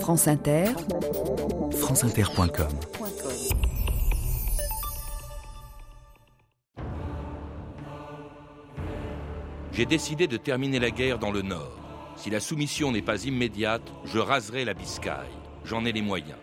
France 0.00 0.28
Inter, 0.28 0.66
franceinter.com 1.72 2.68
J'ai 9.72 9.86
décidé 9.86 10.26
de 10.26 10.36
terminer 10.36 10.78
la 10.78 10.90
guerre 10.90 11.18
dans 11.18 11.30
le 11.30 11.42
Nord. 11.42 11.72
Si 12.16 12.30
la 12.30 12.40
soumission 12.40 12.92
n'est 12.92 13.02
pas 13.02 13.24
immédiate, 13.24 13.82
je 14.04 14.18
raserai 14.18 14.64
la 14.64 14.74
Biscaye. 14.74 15.26
J'en 15.64 15.84
ai 15.84 15.92
les 15.92 16.02
moyens. 16.02 16.38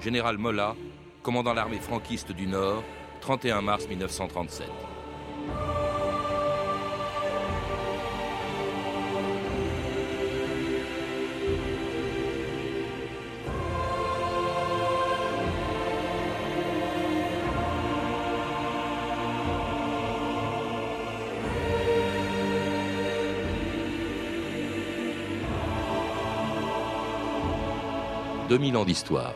Général 0.00 0.38
Mola, 0.38 0.74
commandant 1.22 1.52
l'armée 1.52 1.78
franquiste 1.78 2.32
du 2.32 2.46
Nord, 2.46 2.82
31 3.20 3.60
mars 3.60 3.86
1937. 3.88 4.66
2000 28.50 28.76
ans 28.76 28.84
d'histoire. 28.84 29.32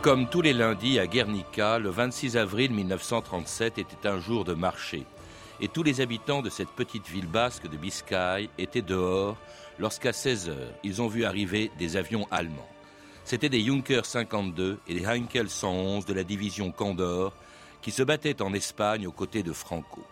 Comme 0.00 0.30
tous 0.30 0.40
les 0.40 0.54
lundis 0.54 0.98
à 0.98 1.06
Guernica, 1.06 1.78
le 1.78 1.90
26 1.90 2.38
avril 2.38 2.72
1937 2.72 3.76
était 3.76 4.08
un 4.08 4.20
jour 4.20 4.46
de 4.46 4.54
marché. 4.54 5.04
Et 5.60 5.68
tous 5.68 5.82
les 5.82 6.00
habitants 6.00 6.40
de 6.40 6.48
cette 6.48 6.70
petite 6.70 7.10
ville 7.10 7.28
basque 7.28 7.68
de 7.68 7.76
Biscaye 7.76 8.48
étaient 8.56 8.80
dehors 8.80 9.36
lorsqu'à 9.78 10.14
16 10.14 10.48
heures, 10.48 10.72
ils 10.82 11.02
ont 11.02 11.08
vu 11.08 11.26
arriver 11.26 11.70
des 11.78 11.98
avions 11.98 12.26
allemands. 12.30 12.70
C'étaient 13.26 13.50
des 13.50 13.60
Junker 13.60 14.06
52 14.06 14.78
et 14.88 14.94
des 14.94 15.04
Heinkel 15.04 15.50
111 15.50 16.06
de 16.06 16.14
la 16.14 16.24
division 16.24 16.72
Condor 16.72 17.34
qui 17.82 17.90
se 17.90 18.02
battaient 18.02 18.40
en 18.40 18.54
Espagne 18.54 19.06
aux 19.06 19.12
côtés 19.12 19.42
de 19.42 19.52
Franco. 19.52 20.02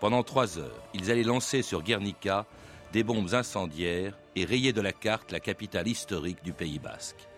Pendant 0.00 0.22
trois 0.22 0.58
heures, 0.58 0.82
ils 0.94 1.10
allaient 1.10 1.22
lancer 1.22 1.60
sur 1.60 1.82
Guernica 1.82 2.46
des 2.94 3.04
bombes 3.04 3.34
incendiaires 3.34 4.18
et 4.34 4.46
rayer 4.46 4.72
de 4.72 4.80
la 4.80 4.92
carte 4.92 5.30
la 5.30 5.40
capitale 5.40 5.88
historique 5.88 6.42
du 6.42 6.54
Pays 6.54 6.78
basque. 6.78 7.28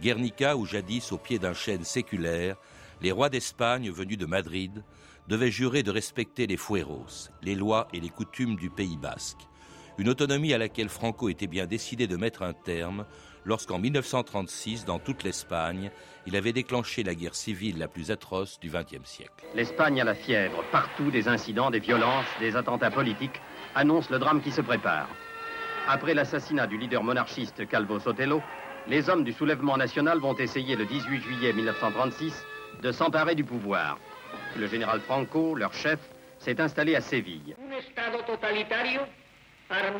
Guernica, 0.00 0.56
où 0.56 0.64
jadis, 0.64 1.10
au 1.10 1.18
pied 1.18 1.40
d'un 1.40 1.52
chêne 1.52 1.82
séculaire, 1.82 2.56
les 3.00 3.10
rois 3.10 3.28
d'Espagne 3.28 3.90
venus 3.90 4.18
de 4.18 4.26
Madrid 4.26 4.84
devaient 5.26 5.50
jurer 5.50 5.82
de 5.82 5.90
respecter 5.90 6.46
les 6.46 6.56
fueros, 6.56 7.28
les 7.42 7.56
lois 7.56 7.88
et 7.92 7.98
les 7.98 8.08
coutumes 8.08 8.54
du 8.54 8.70
Pays 8.70 8.96
basque, 8.96 9.48
une 9.98 10.08
autonomie 10.08 10.54
à 10.54 10.58
laquelle 10.58 10.88
Franco 10.88 11.28
était 11.28 11.48
bien 11.48 11.66
décidé 11.66 12.06
de 12.06 12.16
mettre 12.16 12.42
un 12.42 12.52
terme 12.52 13.04
lorsqu'en 13.44 13.78
1936, 13.78 14.84
dans 14.84 14.98
toute 14.98 15.22
l'Espagne, 15.22 15.90
il 16.26 16.36
avait 16.36 16.52
déclenché 16.52 17.02
la 17.02 17.14
guerre 17.14 17.34
civile 17.34 17.78
la 17.78 17.88
plus 17.88 18.10
atroce 18.10 18.60
du 18.60 18.70
XXe 18.70 19.04
siècle. 19.04 19.44
L'Espagne 19.54 20.00
a 20.00 20.04
la 20.04 20.14
fièvre. 20.14 20.62
Partout, 20.70 21.10
des 21.10 21.28
incidents, 21.28 21.70
des 21.70 21.80
violences, 21.80 22.26
des 22.40 22.56
attentats 22.56 22.90
politiques 22.90 23.40
annoncent 23.74 24.10
le 24.10 24.18
drame 24.18 24.40
qui 24.40 24.50
se 24.50 24.60
prépare. 24.60 25.08
Après 25.88 26.14
l'assassinat 26.14 26.66
du 26.66 26.78
leader 26.78 27.02
monarchiste 27.02 27.66
Calvo 27.68 27.98
Sotelo, 27.98 28.40
les 28.86 29.08
hommes 29.08 29.24
du 29.24 29.32
soulèvement 29.32 29.76
national 29.76 30.18
vont 30.18 30.36
essayer 30.36 30.76
le 30.76 30.86
18 30.86 31.20
juillet 31.20 31.52
1936 31.52 32.44
de 32.82 32.92
s'emparer 32.92 33.34
du 33.34 33.44
pouvoir. 33.44 33.98
Le 34.56 34.66
général 34.66 35.00
Franco, 35.00 35.54
leur 35.54 35.72
chef, 35.72 35.98
s'est 36.38 36.60
installé 36.60 36.96
à 36.96 37.00
Séville. 37.00 37.54
Un 39.70 39.92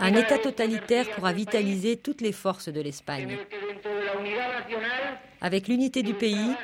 un 0.00 0.14
État 0.14 0.38
totalitaire 0.38 1.08
pourra 1.10 1.32
vitaliser 1.32 1.96
toutes 1.96 2.20
les 2.20 2.32
forces 2.32 2.68
de 2.68 2.80
l'Espagne. 2.80 3.36
Avec 5.40 5.68
l'unité 5.68 6.02
du 6.02 6.14
pays, 6.14 6.54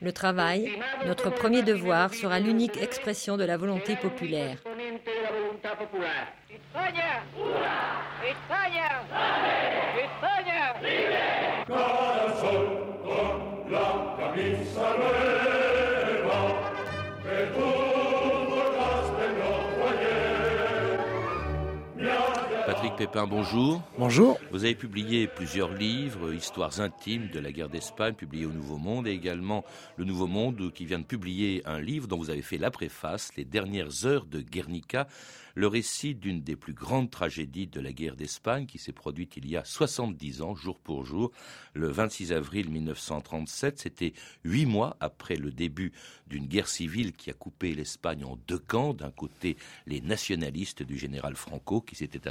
le 0.00 0.12
travail, 0.12 0.72
notre 1.06 1.30
premier 1.30 1.62
devoir, 1.62 2.12
sera 2.12 2.40
l'unique 2.40 2.76
expression 2.82 3.36
de 3.36 3.44
la 3.44 3.56
volonté 3.56 3.96
populaire. 3.96 4.58
Patrick 22.66 22.94
Pépin, 22.94 23.26
bonjour. 23.26 23.82
Bonjour. 23.98 24.38
Vous 24.52 24.64
avez 24.64 24.76
publié 24.76 25.26
plusieurs 25.26 25.72
livres, 25.72 26.32
Histoires 26.32 26.80
intimes 26.80 27.28
de 27.28 27.40
la 27.40 27.50
guerre 27.50 27.68
d'Espagne, 27.68 28.14
publié 28.14 28.46
au 28.46 28.52
Nouveau 28.52 28.78
Monde, 28.78 29.08
et 29.08 29.10
également 29.10 29.64
Le 29.96 30.04
Nouveau 30.04 30.28
Monde 30.28 30.72
qui 30.72 30.84
vient 30.84 31.00
de 31.00 31.04
publier 31.04 31.62
un 31.64 31.80
livre 31.80 32.06
dont 32.06 32.18
vous 32.18 32.30
avez 32.30 32.42
fait 32.42 32.58
la 32.58 32.70
préface, 32.70 33.34
Les 33.36 33.44
dernières 33.44 34.06
heures 34.06 34.26
de 34.26 34.40
Guernica, 34.40 35.08
le 35.54 35.66
récit 35.66 36.14
d'une 36.14 36.42
des 36.42 36.56
plus 36.56 36.72
grandes 36.72 37.10
tragédies 37.10 37.66
de 37.66 37.80
la 37.80 37.92
guerre 37.92 38.16
d'Espagne 38.16 38.66
qui 38.66 38.78
s'est 38.78 38.92
produite 38.92 39.36
il 39.36 39.48
y 39.48 39.56
a 39.56 39.64
70 39.64 40.42
ans, 40.42 40.54
jour 40.54 40.78
pour 40.78 41.04
jour, 41.04 41.30
le 41.74 41.88
26 41.88 42.32
avril 42.32 42.70
1937. 42.70 43.78
C'était 43.78 44.12
huit 44.44 44.66
mois 44.66 44.96
après 45.00 45.36
le 45.36 45.50
début 45.50 45.92
d'une 46.26 46.46
guerre 46.46 46.68
civile 46.68 47.12
qui 47.12 47.30
a 47.30 47.34
coupé 47.34 47.74
l'Espagne 47.74 48.24
en 48.24 48.38
deux 48.46 48.58
camps. 48.58 48.94
D'un 48.94 49.10
côté, 49.10 49.56
les 49.86 50.00
nationalistes 50.00 50.82
du 50.82 50.96
général 50.96 51.36
Franco 51.36 51.80
qui 51.80 51.96
s'étaient 51.96 52.28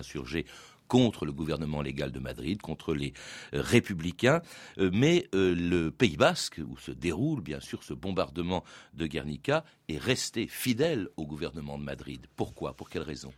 contre 0.91 1.25
le 1.25 1.31
gouvernement 1.31 1.81
légal 1.81 2.11
de 2.11 2.19
Madrid, 2.19 2.61
contre 2.61 2.93
les 2.93 3.13
euh, 3.53 3.61
républicains. 3.61 4.41
Euh, 4.77 4.89
mais 4.91 5.29
euh, 5.33 5.55
le 5.55 5.89
Pays 5.89 6.17
basque, 6.17 6.59
où 6.67 6.77
se 6.77 6.91
déroule 6.91 7.39
bien 7.39 7.61
sûr 7.61 7.81
ce 7.81 7.93
bombardement 7.93 8.65
de 8.93 9.07
Guernica, 9.07 9.63
est 9.87 9.97
resté 9.97 10.47
fidèle 10.47 11.07
au 11.15 11.25
gouvernement 11.25 11.77
de 11.77 11.85
Madrid. 11.85 12.27
Pourquoi? 12.35 12.73
Pour 12.73 12.89
quelle 12.89 13.03
raison? 13.03 13.31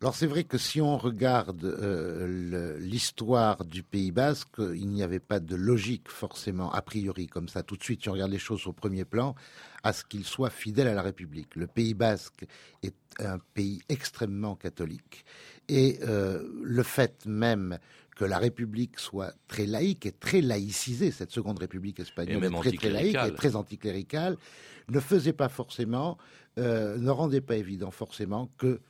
Alors 0.00 0.14
c'est 0.14 0.26
vrai 0.26 0.44
que 0.44 0.58
si 0.58 0.80
on 0.80 0.98
regarde 0.98 1.64
l'histoire 2.78 3.64
du 3.64 3.82
Pays 3.82 4.10
basque, 4.10 4.58
il 4.58 4.88
n'y 4.88 5.02
avait 5.02 5.20
pas 5.20 5.40
de 5.40 5.56
logique 5.56 6.10
forcément 6.10 6.70
a 6.72 6.82
priori 6.82 7.26
comme 7.26 7.48
ça 7.48 7.62
tout 7.62 7.76
de 7.76 7.82
suite. 7.82 8.02
Si 8.02 8.08
on 8.10 8.12
regarde 8.12 8.32
les 8.32 8.38
choses 8.38 8.66
au 8.66 8.72
premier 8.72 9.04
plan, 9.06 9.34
à 9.82 9.92
ce 9.92 10.04
qu'il 10.04 10.24
soit 10.24 10.50
fidèle 10.50 10.88
à 10.88 10.94
la 10.94 11.02
République. 11.02 11.56
Le 11.56 11.66
Pays 11.66 11.94
basque 11.94 12.44
est 12.82 12.94
un 13.18 13.38
pays 13.54 13.80
extrêmement 13.88 14.56
catholique 14.56 15.24
et 15.68 15.98
euh, 16.02 16.42
le 16.62 16.82
fait 16.82 17.24
même 17.26 17.78
que 18.16 18.24
la 18.24 18.38
République 18.38 18.98
soit 18.98 19.34
très 19.48 19.66
laïque 19.66 20.06
et 20.06 20.12
très 20.12 20.40
laïcisée, 20.40 21.10
cette 21.10 21.32
seconde 21.32 21.58
République 21.58 21.98
espagnole, 22.00 22.50
très, 22.60 22.72
très 22.72 22.90
laïque 22.90 23.18
et 23.26 23.34
très 23.34 23.56
anticléricale, 23.56 24.36
ne 24.88 25.00
faisait 25.00 25.32
pas 25.32 25.48
forcément, 25.48 26.16
euh, 26.58 26.96
ne 26.96 27.10
rendait 27.10 27.40
pas 27.40 27.56
évident 27.56 27.90
forcément 27.90 28.50
que 28.56 28.80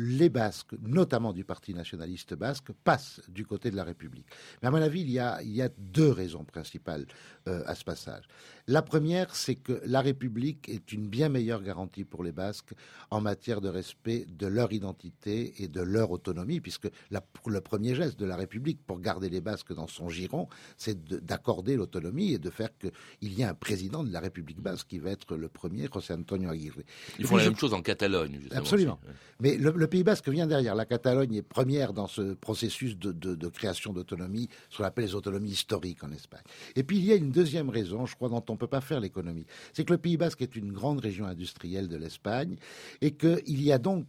les 0.00 0.28
Basques, 0.28 0.74
notamment 0.80 1.32
du 1.32 1.42
Parti 1.42 1.74
nationaliste 1.74 2.34
basque, 2.34 2.70
passent 2.84 3.20
du 3.28 3.44
côté 3.44 3.68
de 3.72 3.76
la 3.76 3.82
République. 3.82 4.26
Mais 4.62 4.68
à 4.68 4.70
mon 4.70 4.80
avis, 4.80 5.00
il 5.00 5.10
y 5.10 5.18
a, 5.18 5.68
deux 5.76 6.10
raisons 6.12 6.44
principales 6.44 7.04
euh, 7.48 7.64
à 7.66 7.74
ce 7.74 7.82
passage. 7.82 8.24
La 8.68 8.82
première, 8.82 9.34
c'est 9.34 9.54
que 9.54 9.80
la 9.86 10.02
République 10.02 10.68
est 10.68 10.92
une 10.92 11.08
bien 11.08 11.30
meilleure 11.30 11.62
garantie 11.62 12.04
pour 12.04 12.22
les 12.22 12.32
Basques 12.32 12.74
en 13.10 13.22
matière 13.22 13.62
de 13.62 13.70
respect 13.70 14.26
de 14.28 14.46
leur 14.46 14.74
identité 14.74 15.54
et 15.62 15.68
de 15.68 15.80
leur 15.80 16.10
autonomie, 16.10 16.60
puisque 16.60 16.88
le 17.10 17.60
premier 17.62 17.94
geste 17.94 18.20
de 18.20 18.26
la 18.26 18.36
République 18.36 18.78
pour 18.86 19.00
garder 19.00 19.30
les 19.30 19.40
Basques 19.40 19.72
dans 19.72 19.86
son 19.86 20.10
giron, 20.10 20.48
c'est 20.76 21.02
d'accorder 21.24 21.76
l'autonomie 21.76 22.34
et 22.34 22.38
de 22.38 22.50
faire 22.50 22.68
qu'il 22.76 23.32
y 23.32 23.40
ait 23.40 23.46
un 23.46 23.54
président 23.54 24.04
de 24.04 24.12
la 24.12 24.20
République 24.20 24.60
basque 24.60 24.88
qui 24.88 24.98
va 24.98 25.12
être 25.12 25.34
le 25.34 25.48
premier, 25.48 25.88
José 25.92 26.12
Antonio 26.12 26.50
Aguirre. 26.50 26.74
Ils 27.18 27.26
font 27.26 27.36
la 27.36 27.44
même 27.44 27.56
chose 27.56 27.72
en 27.72 27.80
Catalogne. 27.80 28.38
Absolument. 28.50 29.00
Mais 29.40 29.56
le, 29.56 29.70
le, 29.70 29.86
Pays 29.86 30.04
basque 30.04 30.28
vient 30.28 30.46
derrière. 30.46 30.74
La 30.74 30.84
Catalogne 30.84 31.36
est 31.36 31.42
première 31.42 31.94
dans 31.94 32.06
ce 32.06 32.34
processus 32.34 32.98
de, 32.98 33.12
de, 33.12 33.34
de 33.34 33.48
création 33.48 33.94
d'autonomie, 33.94 34.50
ce 34.68 34.76
qu'on 34.76 34.84
appelle 34.84 35.06
les 35.06 35.14
autonomies 35.14 35.52
historiques 35.52 36.04
en 36.04 36.12
Espagne. 36.12 36.42
Et 36.76 36.82
puis 36.82 36.98
il 36.98 37.04
y 37.04 37.12
a 37.12 37.14
une 37.14 37.30
deuxième 37.30 37.70
raison, 37.70 38.04
je 38.04 38.14
crois, 38.14 38.28
dont 38.28 38.44
on 38.50 38.57
ne 38.57 38.57
peut 38.58 38.66
pas 38.66 38.80
faire 38.80 39.00
l'économie. 39.00 39.46
C'est 39.72 39.84
que 39.84 39.92
le 39.92 39.98
Pays 39.98 40.16
basque 40.16 40.42
est 40.42 40.56
une 40.56 40.72
grande 40.72 41.00
région 41.00 41.26
industrielle 41.26 41.88
de 41.88 41.96
l'Espagne 41.96 42.56
et 43.00 43.12
qu'il 43.12 43.62
y 43.62 43.72
a 43.72 43.78
donc 43.78 44.06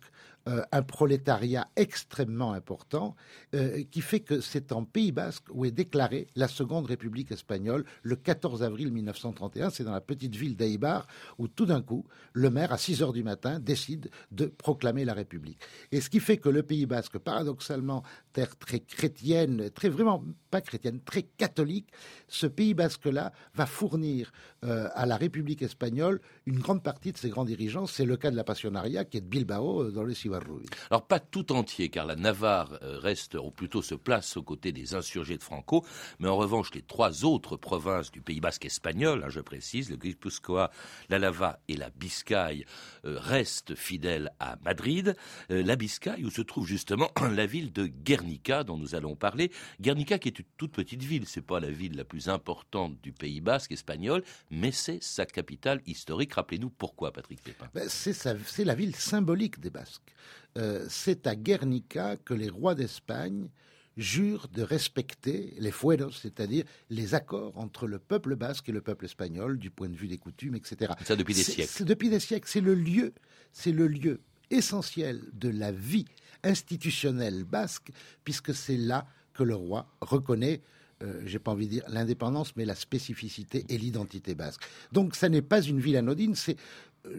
euh, 0.49 0.63
un 0.71 0.81
prolétariat 0.81 1.67
extrêmement 1.75 2.53
important, 2.53 3.15
euh, 3.53 3.83
qui 3.91 4.01
fait 4.01 4.19
que 4.19 4.41
c'est 4.41 4.71
en 4.71 4.83
Pays 4.83 5.11
basque 5.11 5.43
où 5.51 5.63
est 5.63 5.71
déclarée 5.71 6.27
la 6.35 6.47
Seconde 6.47 6.87
République 6.87 7.31
espagnole 7.31 7.85
le 8.01 8.15
14 8.15 8.63
avril 8.63 8.91
1931. 8.91 9.69
C'est 9.69 9.83
dans 9.83 9.91
la 9.91 10.01
petite 10.01 10.35
ville 10.35 10.55
d'Eibar 10.55 11.07
où 11.37 11.47
tout 11.47 11.67
d'un 11.67 11.81
coup, 11.81 12.05
le 12.33 12.49
maire, 12.49 12.71
à 12.71 12.79
6 12.79 13.03
heures 13.03 13.13
du 13.13 13.23
matin, 13.23 13.59
décide 13.59 14.09
de 14.31 14.45
proclamer 14.45 15.05
la 15.05 15.13
République. 15.13 15.59
Et 15.91 16.01
ce 16.01 16.09
qui 16.09 16.19
fait 16.19 16.37
que 16.37 16.49
le 16.49 16.63
Pays 16.63 16.87
basque, 16.87 17.19
paradoxalement, 17.19 18.01
terre 18.33 18.57
très 18.57 18.79
chrétienne, 18.79 19.69
très 19.69 19.89
vraiment 19.89 20.23
pas 20.49 20.61
chrétienne, 20.61 20.99
très 21.01 21.23
catholique, 21.23 21.89
ce 22.27 22.47
Pays 22.47 22.73
basque-là 22.73 23.33
va 23.53 23.67
fournir 23.67 24.31
euh, 24.63 24.87
à 24.93 25.05
la 25.05 25.17
République 25.17 25.61
espagnole 25.61 26.21
une 26.47 26.59
grande 26.59 26.81
partie 26.81 27.11
de 27.11 27.17
ses 27.17 27.29
grands 27.29 27.45
dirigeants. 27.45 27.85
C'est 27.85 28.05
le 28.05 28.17
cas 28.17 28.31
de 28.31 28.35
la 28.35 28.43
Passionaria 28.43 29.05
qui 29.05 29.17
est 29.17 29.21
de 29.21 29.27
Bilbao 29.27 29.91
dans 29.91 30.03
le 30.03 30.13
Alors 30.89 31.05
pas 31.05 31.19
tout 31.19 31.51
entier, 31.51 31.89
car 31.89 32.05
la 32.05 32.15
Navarre 32.15 32.79
euh, 32.81 32.99
reste, 32.99 33.35
ou 33.35 33.51
plutôt 33.51 33.81
se 33.81 33.95
place 33.95 34.37
aux 34.37 34.43
côtés 34.43 34.71
des 34.71 34.95
insurgés 34.95 35.37
de 35.37 35.43
Franco, 35.43 35.85
mais 36.19 36.27
en 36.27 36.37
revanche 36.37 36.73
les 36.73 36.81
trois 36.81 37.25
autres 37.25 37.57
provinces 37.57 38.11
du 38.11 38.21
Pays 38.21 38.39
basque 38.39 38.65
espagnol, 38.65 39.23
hein, 39.25 39.29
je 39.29 39.39
précise, 39.39 39.89
le 39.89 39.97
Guipuscoa, 39.97 40.71
la 41.09 41.19
Lava 41.19 41.59
et 41.67 41.75
la 41.75 41.89
Biscaye, 41.89 42.65
restent 43.03 43.75
fidèles 43.75 44.31
à 44.39 44.57
Madrid. 44.63 45.15
la 45.49 45.75
Biscaye, 45.75 46.23
où 46.25 46.29
se 46.29 46.41
trouve 46.41 46.67
justement 46.67 47.11
la 47.31 47.45
ville 47.45 47.71
de 47.71 47.87
Guernica, 47.87 48.63
dont 48.63 48.77
nous 48.77 48.95
allons 48.95 49.15
parler. 49.15 49.51
Guernica 49.81 50.19
qui 50.19 50.29
est 50.29 50.39
une 50.39 50.45
toute 50.57 50.71
petite 50.71 51.03
ville, 51.03 51.27
c'est 51.27 51.41
pas 51.41 51.59
la 51.59 51.71
ville 51.71 51.95
la 51.95 52.03
plus 52.03 52.29
importante 52.29 52.99
du 53.01 53.11
Pays 53.11 53.41
basque 53.41 53.71
espagnol, 53.71 54.23
mais 54.51 54.71
c'est 54.71 55.01
sa 55.03 55.25
capitale 55.25 55.81
historique. 55.85 56.33
Rappelez-nous 56.33 56.69
pourquoi, 56.69 57.11
Patrick 57.11 57.41
Pépin. 57.41 57.69
Ben, 57.73 57.87
c'est 57.89 58.65
la 58.65 58.75
ville 58.75 58.95
symbolique 58.95 59.59
des 59.59 59.69
Basques. 59.69 60.13
Euh, 60.57 60.85
c'est 60.89 61.27
à 61.27 61.35
Guernica 61.35 62.17
que 62.17 62.33
les 62.33 62.49
rois 62.49 62.75
d'Espagne 62.75 63.49
jurent 63.97 64.47
de 64.47 64.63
respecter 64.63 65.53
les 65.59 65.71
fueros, 65.71 66.11
c'est-à-dire 66.11 66.63
les 66.89 67.15
accords 67.15 67.57
entre 67.57 67.85
le 67.85 67.99
peuple 67.99 68.35
basque 68.35 68.69
et 68.69 68.71
le 68.71 68.81
peuple 68.81 69.05
espagnol, 69.05 69.59
du 69.59 69.69
point 69.69 69.89
de 69.89 69.95
vue 69.95 70.07
des 70.07 70.17
coutumes, 70.17 70.55
etc. 70.55 70.93
Ça 71.03 71.15
depuis 71.15 71.33
des 71.33 71.43
siècles. 71.43 71.83
Depuis 71.83 72.09
des 72.09 72.19
siècles, 72.19 72.47
c'est 72.49 72.61
le 72.61 72.75
lieu, 72.75 73.13
c'est 73.51 73.73
le 73.73 73.87
lieu 73.87 74.21
essentiel 74.51 75.21
de 75.33 75.49
la 75.49 75.71
vie 75.71 76.05
institutionnelle 76.43 77.43
basque, 77.43 77.91
puisque 78.23 78.53
c'est 78.53 78.77
là 78.77 79.05
que 79.33 79.43
le 79.43 79.55
roi 79.55 79.87
reconnaît 80.01 80.61
euh, 81.01 81.21
j'ai 81.25 81.39
pas 81.39 81.51
envie 81.51 81.67
de 81.67 81.71
dire 81.71 81.83
l'indépendance, 81.87 82.55
mais 82.57 82.65
la 82.65 82.75
spécificité 82.75 83.65
et 83.69 83.77
l'identité 83.77 84.35
basque. 84.35 84.61
Donc, 84.91 85.15
ça 85.15 85.29
n'est 85.29 85.41
pas 85.41 85.61
une 85.61 85.79
ville 85.79 85.95
anodine. 85.95 86.35
C'est, 86.35 86.57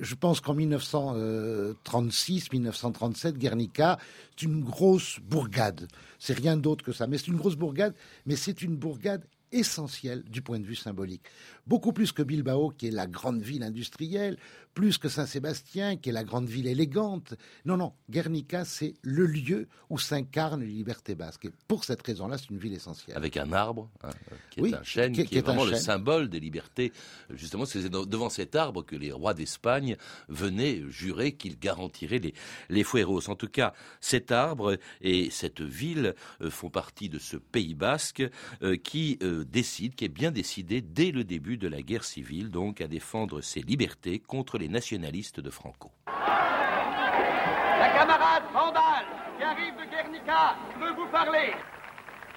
je 0.00 0.14
pense 0.14 0.40
qu'en 0.40 0.54
1936, 0.54 2.52
1937, 2.52 3.38
Guernica, 3.38 3.98
c'est 4.36 4.46
une 4.46 4.62
grosse 4.62 5.18
bourgade. 5.20 5.88
C'est 6.18 6.34
rien 6.34 6.56
d'autre 6.56 6.84
que 6.84 6.92
ça. 6.92 7.06
Mais 7.06 7.18
c'est 7.18 7.28
une 7.28 7.36
grosse 7.36 7.56
bourgade, 7.56 7.94
mais 8.26 8.36
c'est 8.36 8.62
une 8.62 8.76
bourgade 8.76 9.24
essentielle 9.52 10.22
du 10.24 10.42
point 10.42 10.58
de 10.58 10.66
vue 10.66 10.76
symbolique. 10.76 11.22
Beaucoup 11.66 11.92
plus 11.92 12.12
que 12.12 12.22
Bilbao, 12.22 12.70
qui 12.70 12.88
est 12.88 12.90
la 12.90 13.06
grande 13.06 13.42
ville 13.42 13.62
industrielle, 13.62 14.36
plus 14.74 14.98
que 14.98 15.08
Saint-Sébastien, 15.08 15.96
qui 15.96 16.10
est 16.10 16.12
la 16.12 16.24
grande 16.24 16.46
ville 16.46 16.66
élégante. 16.66 17.34
Non, 17.64 17.76
non, 17.76 17.92
Guernica, 18.08 18.64
c'est 18.64 18.94
le 19.02 19.26
lieu 19.26 19.68
où 19.88 19.98
s'incarne 19.98 20.60
la 20.60 20.66
liberté 20.66 21.14
basque. 21.14 21.46
Et 21.46 21.50
pour 21.66 21.84
cette 21.84 22.02
raison-là, 22.02 22.38
c'est 22.38 22.50
une 22.50 22.58
ville 22.58 22.72
essentielle. 22.72 23.16
Avec 23.16 23.36
un 23.36 23.52
arbre, 23.52 23.90
hein, 24.02 24.10
qui 24.50 24.60
est 24.60 24.74
un 24.74 24.82
chêne, 24.82 25.12
qui, 25.12 25.22
est, 25.36 25.40
vraiment 25.40 25.64
le 25.64 25.74
symbole 25.74 26.28
des 26.28 26.40
libertés. 26.40 26.92
Justement, 27.30 27.66
c'est 27.66 27.88
devant 27.88 28.30
cet 28.30 28.54
arbre 28.54 28.84
que 28.84 28.96
les 28.96 29.12
rois 29.12 29.34
d'Espagne 29.34 29.96
venaient 30.28 30.82
jurer 30.88 31.32
qu'ils 31.32 31.58
garantiraient 31.58 32.18
les, 32.18 32.34
les 32.68 32.84
fueros. 32.84 33.28
En 33.28 33.36
tout 33.36 33.48
cas, 33.48 33.74
cet 34.00 34.30
arbre 34.30 34.78
et 35.00 35.30
cette 35.30 35.60
ville 35.60 36.14
euh, 36.40 36.50
font 36.50 36.70
partie 36.70 37.08
de 37.08 37.18
ce 37.18 37.36
Pays 37.36 37.74
basque 37.74 38.22
euh, 38.62 38.76
qui 38.76 39.18
euh, 39.22 39.39
décide, 39.44 39.94
qui 39.94 40.04
est 40.04 40.08
bien 40.08 40.30
décidé 40.30 40.80
dès 40.80 41.10
le 41.10 41.24
début 41.24 41.56
de 41.56 41.68
la 41.68 41.82
guerre 41.82 42.04
civile, 42.04 42.50
donc 42.50 42.80
à 42.80 42.86
défendre 42.86 43.40
ses 43.40 43.60
libertés 43.60 44.18
contre 44.18 44.58
les 44.58 44.68
nationalistes 44.68 45.40
de 45.40 45.50
Franco. 45.50 45.90
La 46.06 47.88
camarade 47.96 48.44
Vandal, 48.52 49.04
qui 49.38 49.44
arrive 49.44 49.74
de 49.76 49.90
Guernica, 49.90 50.56
veut 50.78 50.92
vous 50.92 51.08
parler. 51.08 51.52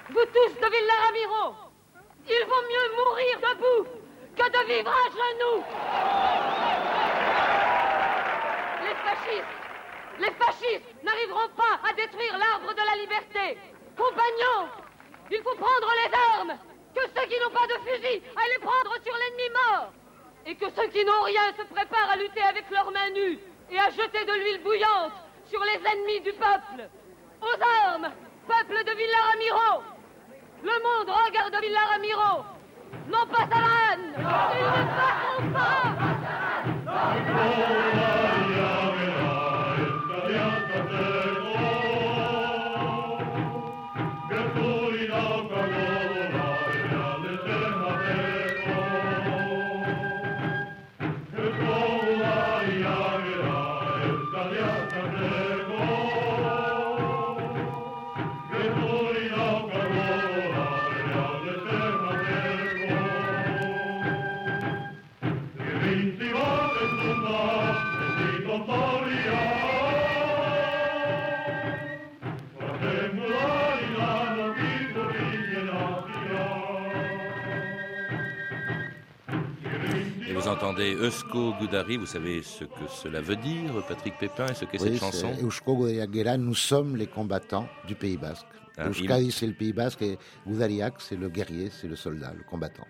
Vous 0.09 0.25
tous 0.33 0.53
de 0.55 0.67
Villaramiro, 0.71 1.55
il 2.27 2.45
vaut 2.47 2.65
mieux 2.71 2.87
mourir 2.97 3.39
debout 3.39 3.87
que 4.35 4.47
de 4.49 4.61
vivre 4.67 4.91
à 4.91 5.09
genoux. 5.11 5.63
Les 8.83 8.95
fascistes, 8.95 9.55
les 10.19 10.31
fascistes 10.31 11.03
n'arriveront 11.03 11.49
pas 11.55 11.79
à 11.87 11.93
détruire 11.93 12.37
l'arbre 12.37 12.73
de 12.73 12.81
la 12.81 12.95
liberté. 13.01 13.57
Compagnons, 13.95 14.69
il 15.31 15.41
faut 15.43 15.55
prendre 15.55 15.89
les 16.03 16.11
armes, 16.39 16.57
que 16.95 17.01
ceux 17.01 17.27
qui 17.27 17.39
n'ont 17.39 17.51
pas 17.51 17.67
de 17.67 17.79
fusil 17.85 18.21
aillent 18.35 18.61
prendre 18.61 18.95
sur 19.03 19.13
l'ennemi 19.13 19.49
mort. 19.53 19.93
Et 20.45 20.55
que 20.55 20.65
ceux 20.75 20.87
qui 20.89 21.05
n'ont 21.05 21.23
rien 21.23 21.53
se 21.57 21.63
préparent 21.63 22.11
à 22.11 22.15
lutter 22.17 22.41
avec 22.41 22.69
leurs 22.69 22.91
mains 22.91 23.11
nues 23.11 23.39
et 23.71 23.79
à 23.79 23.89
jeter 23.89 24.25
de 24.25 24.33
l'huile 24.33 24.61
bouillante 24.63 25.13
sur 25.49 25.63
les 25.63 25.79
ennemis 25.89 26.21
du 26.21 26.33
peuple. 26.33 26.89
Aux 27.41 27.61
armes, 27.87 28.11
peuple 28.47 28.83
de 28.83 28.91
Villaramiro 28.91 29.83
Le 30.63 30.71
monde 30.83 31.09
regarde 31.09 31.55
Villaramiro 31.61 32.43
Non 33.07 33.25
pas 33.27 33.47
Salan 33.51 34.01
Ils 34.17 34.23
ne 34.23 34.83
passeront 34.95 35.51
pas 35.53 35.83
Eusko 81.03 81.53
Goudari, 81.59 81.97
vous 81.97 82.05
savez 82.05 82.41
ce 82.41 82.63
que 82.63 82.87
cela 82.87 83.19
veut 83.19 83.35
dire, 83.35 83.73
Patrick 83.89 84.17
Pépin, 84.17 84.45
et 84.47 84.53
ce 84.53 84.63
qu'est 84.63 84.77
cette 84.77 84.95
chanson? 84.95 85.33
Eusko 85.43 85.75
Goudari, 85.75 86.37
nous 86.37 86.55
sommes 86.55 86.95
les 86.95 87.07
combattants 87.07 87.67
du 87.85 87.93
Pays 87.93 88.15
Basque. 88.15 88.45
Ah, 88.77 88.89
Euskadi, 88.89 89.31
c'est 89.31 89.47
le 89.47 89.53
Pays 89.53 89.73
Basque, 89.73 90.01
et 90.01 90.17
Goudariak, 90.47 90.95
c'est 90.99 91.15
le 91.15 91.29
guerrier, 91.29 91.69
c'est 91.69 91.87
le 91.87 91.95
soldat, 91.95 92.33
le 92.35 92.43
combattant. 92.43 92.87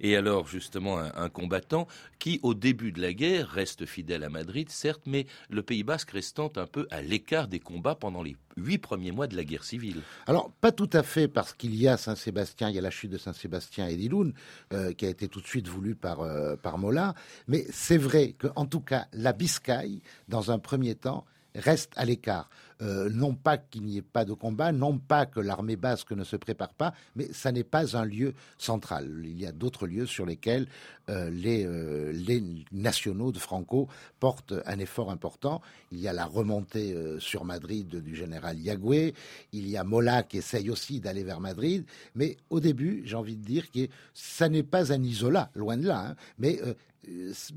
Et 0.00 0.16
alors, 0.16 0.46
justement, 0.46 0.98
un, 0.98 1.28
combattant 1.28 1.86
qui, 2.18 2.40
au 2.42 2.54
début 2.54 2.92
de 2.92 3.00
la 3.00 3.12
guerre, 3.12 3.48
reste 3.48 3.86
fidèle 3.86 4.24
à 4.24 4.28
Madrid, 4.28 4.68
certes, 4.68 5.02
mais 5.06 5.26
le 5.48 5.62
Pays 5.62 5.82
basque 5.82 6.10
restant 6.10 6.50
un 6.56 6.66
peu 6.66 6.86
à 6.90 7.02
l'écart 7.02 7.48
des 7.48 7.60
combats 7.60 7.94
pendant 7.94 8.22
les 8.22 8.36
huit 8.56 8.78
premiers 8.78 9.12
mois 9.12 9.26
de 9.26 9.36
la 9.36 9.44
guerre 9.44 9.64
civile. 9.64 10.02
Alors, 10.26 10.50
pas 10.60 10.72
tout 10.72 10.90
à 10.92 11.02
fait, 11.02 11.28
parce 11.28 11.54
qu'il 11.54 11.74
y 11.74 11.88
a 11.88 11.96
Saint-Sébastien, 11.96 12.68
il 12.68 12.74
y 12.74 12.78
a 12.78 12.82
la 12.82 12.90
chute 12.90 13.10
de 13.10 13.18
Saint-Sébastien 13.18 13.86
et 13.88 13.96
d'Iloun, 13.96 14.32
euh, 14.72 14.92
qui 14.92 15.06
a 15.06 15.08
été 15.08 15.28
tout 15.28 15.40
de 15.40 15.46
suite 15.46 15.68
voulu 15.68 15.94
par, 15.94 16.20
euh, 16.20 16.56
par 16.56 16.78
Mola, 16.78 17.14
mais 17.48 17.64
c'est 17.70 17.98
vrai 17.98 18.34
qu'en 18.38 18.66
tout 18.66 18.80
cas, 18.80 19.06
la 19.12 19.32
Biscaye, 19.32 20.02
dans 20.28 20.50
un 20.50 20.58
premier 20.58 20.94
temps, 20.94 21.24
reste 21.54 21.92
à 21.96 22.04
l'écart. 22.04 22.48
Euh, 22.82 23.10
non 23.10 23.34
pas 23.34 23.58
qu'il 23.58 23.82
n'y 23.84 23.98
ait 23.98 24.02
pas 24.02 24.24
de 24.24 24.32
combat, 24.32 24.72
non 24.72 24.98
pas 24.98 25.26
que 25.26 25.40
l'armée 25.40 25.76
basque 25.76 26.12
ne 26.12 26.24
se 26.24 26.36
prépare 26.36 26.72
pas, 26.72 26.94
mais 27.14 27.28
ça 27.32 27.52
n'est 27.52 27.64
pas 27.64 27.96
un 27.96 28.04
lieu 28.04 28.34
central. 28.58 29.22
Il 29.24 29.38
y 29.38 29.46
a 29.46 29.52
d'autres 29.52 29.86
lieux 29.86 30.06
sur 30.06 30.24
lesquels 30.24 30.66
euh, 31.10 31.28
les, 31.30 31.66
euh, 31.66 32.12
les, 32.12 32.42
nationaux 32.72 33.32
de 33.32 33.38
Franco 33.38 33.88
portent 34.18 34.54
un 34.64 34.78
effort 34.78 35.10
important. 35.10 35.60
Il 35.92 36.00
y 36.00 36.08
a 36.08 36.12
la 36.12 36.24
remontée 36.24 36.96
sur 37.18 37.44
Madrid 37.44 37.96
du 37.96 38.16
général 38.16 38.58
Yagüe, 38.58 39.12
il 39.52 39.68
y 39.68 39.76
a 39.76 39.84
Mola 39.84 40.22
qui 40.22 40.38
essaye 40.38 40.70
aussi 40.70 41.00
d'aller 41.00 41.24
vers 41.24 41.40
Madrid, 41.40 41.84
mais 42.14 42.36
au 42.48 42.60
début, 42.60 43.02
j'ai 43.04 43.16
envie 43.16 43.36
de 43.36 43.44
dire 43.44 43.70
que 43.70 43.88
ça 44.14 44.48
n'est 44.48 44.62
pas 44.62 44.92
un 44.92 45.02
isolat, 45.02 45.50
loin 45.54 45.76
de 45.76 45.86
là, 45.86 46.10
hein, 46.10 46.16
mais 46.38 46.60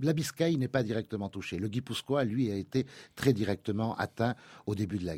la 0.01 0.13
Biscaye 0.13 0.57
n'est 0.57 0.67
pas 0.67 0.83
directement 0.83 1.29
touchée. 1.29 1.59
Le 1.59 1.67
Guipuscoa, 1.67 2.23
lui, 2.23 2.51
a 2.51 2.55
été 2.55 2.85
très 3.15 3.33
directement 3.33 3.95
atteint 3.97 4.35
au 4.65 4.75
début 4.75 4.97
de 4.97 5.05
la 5.05 5.12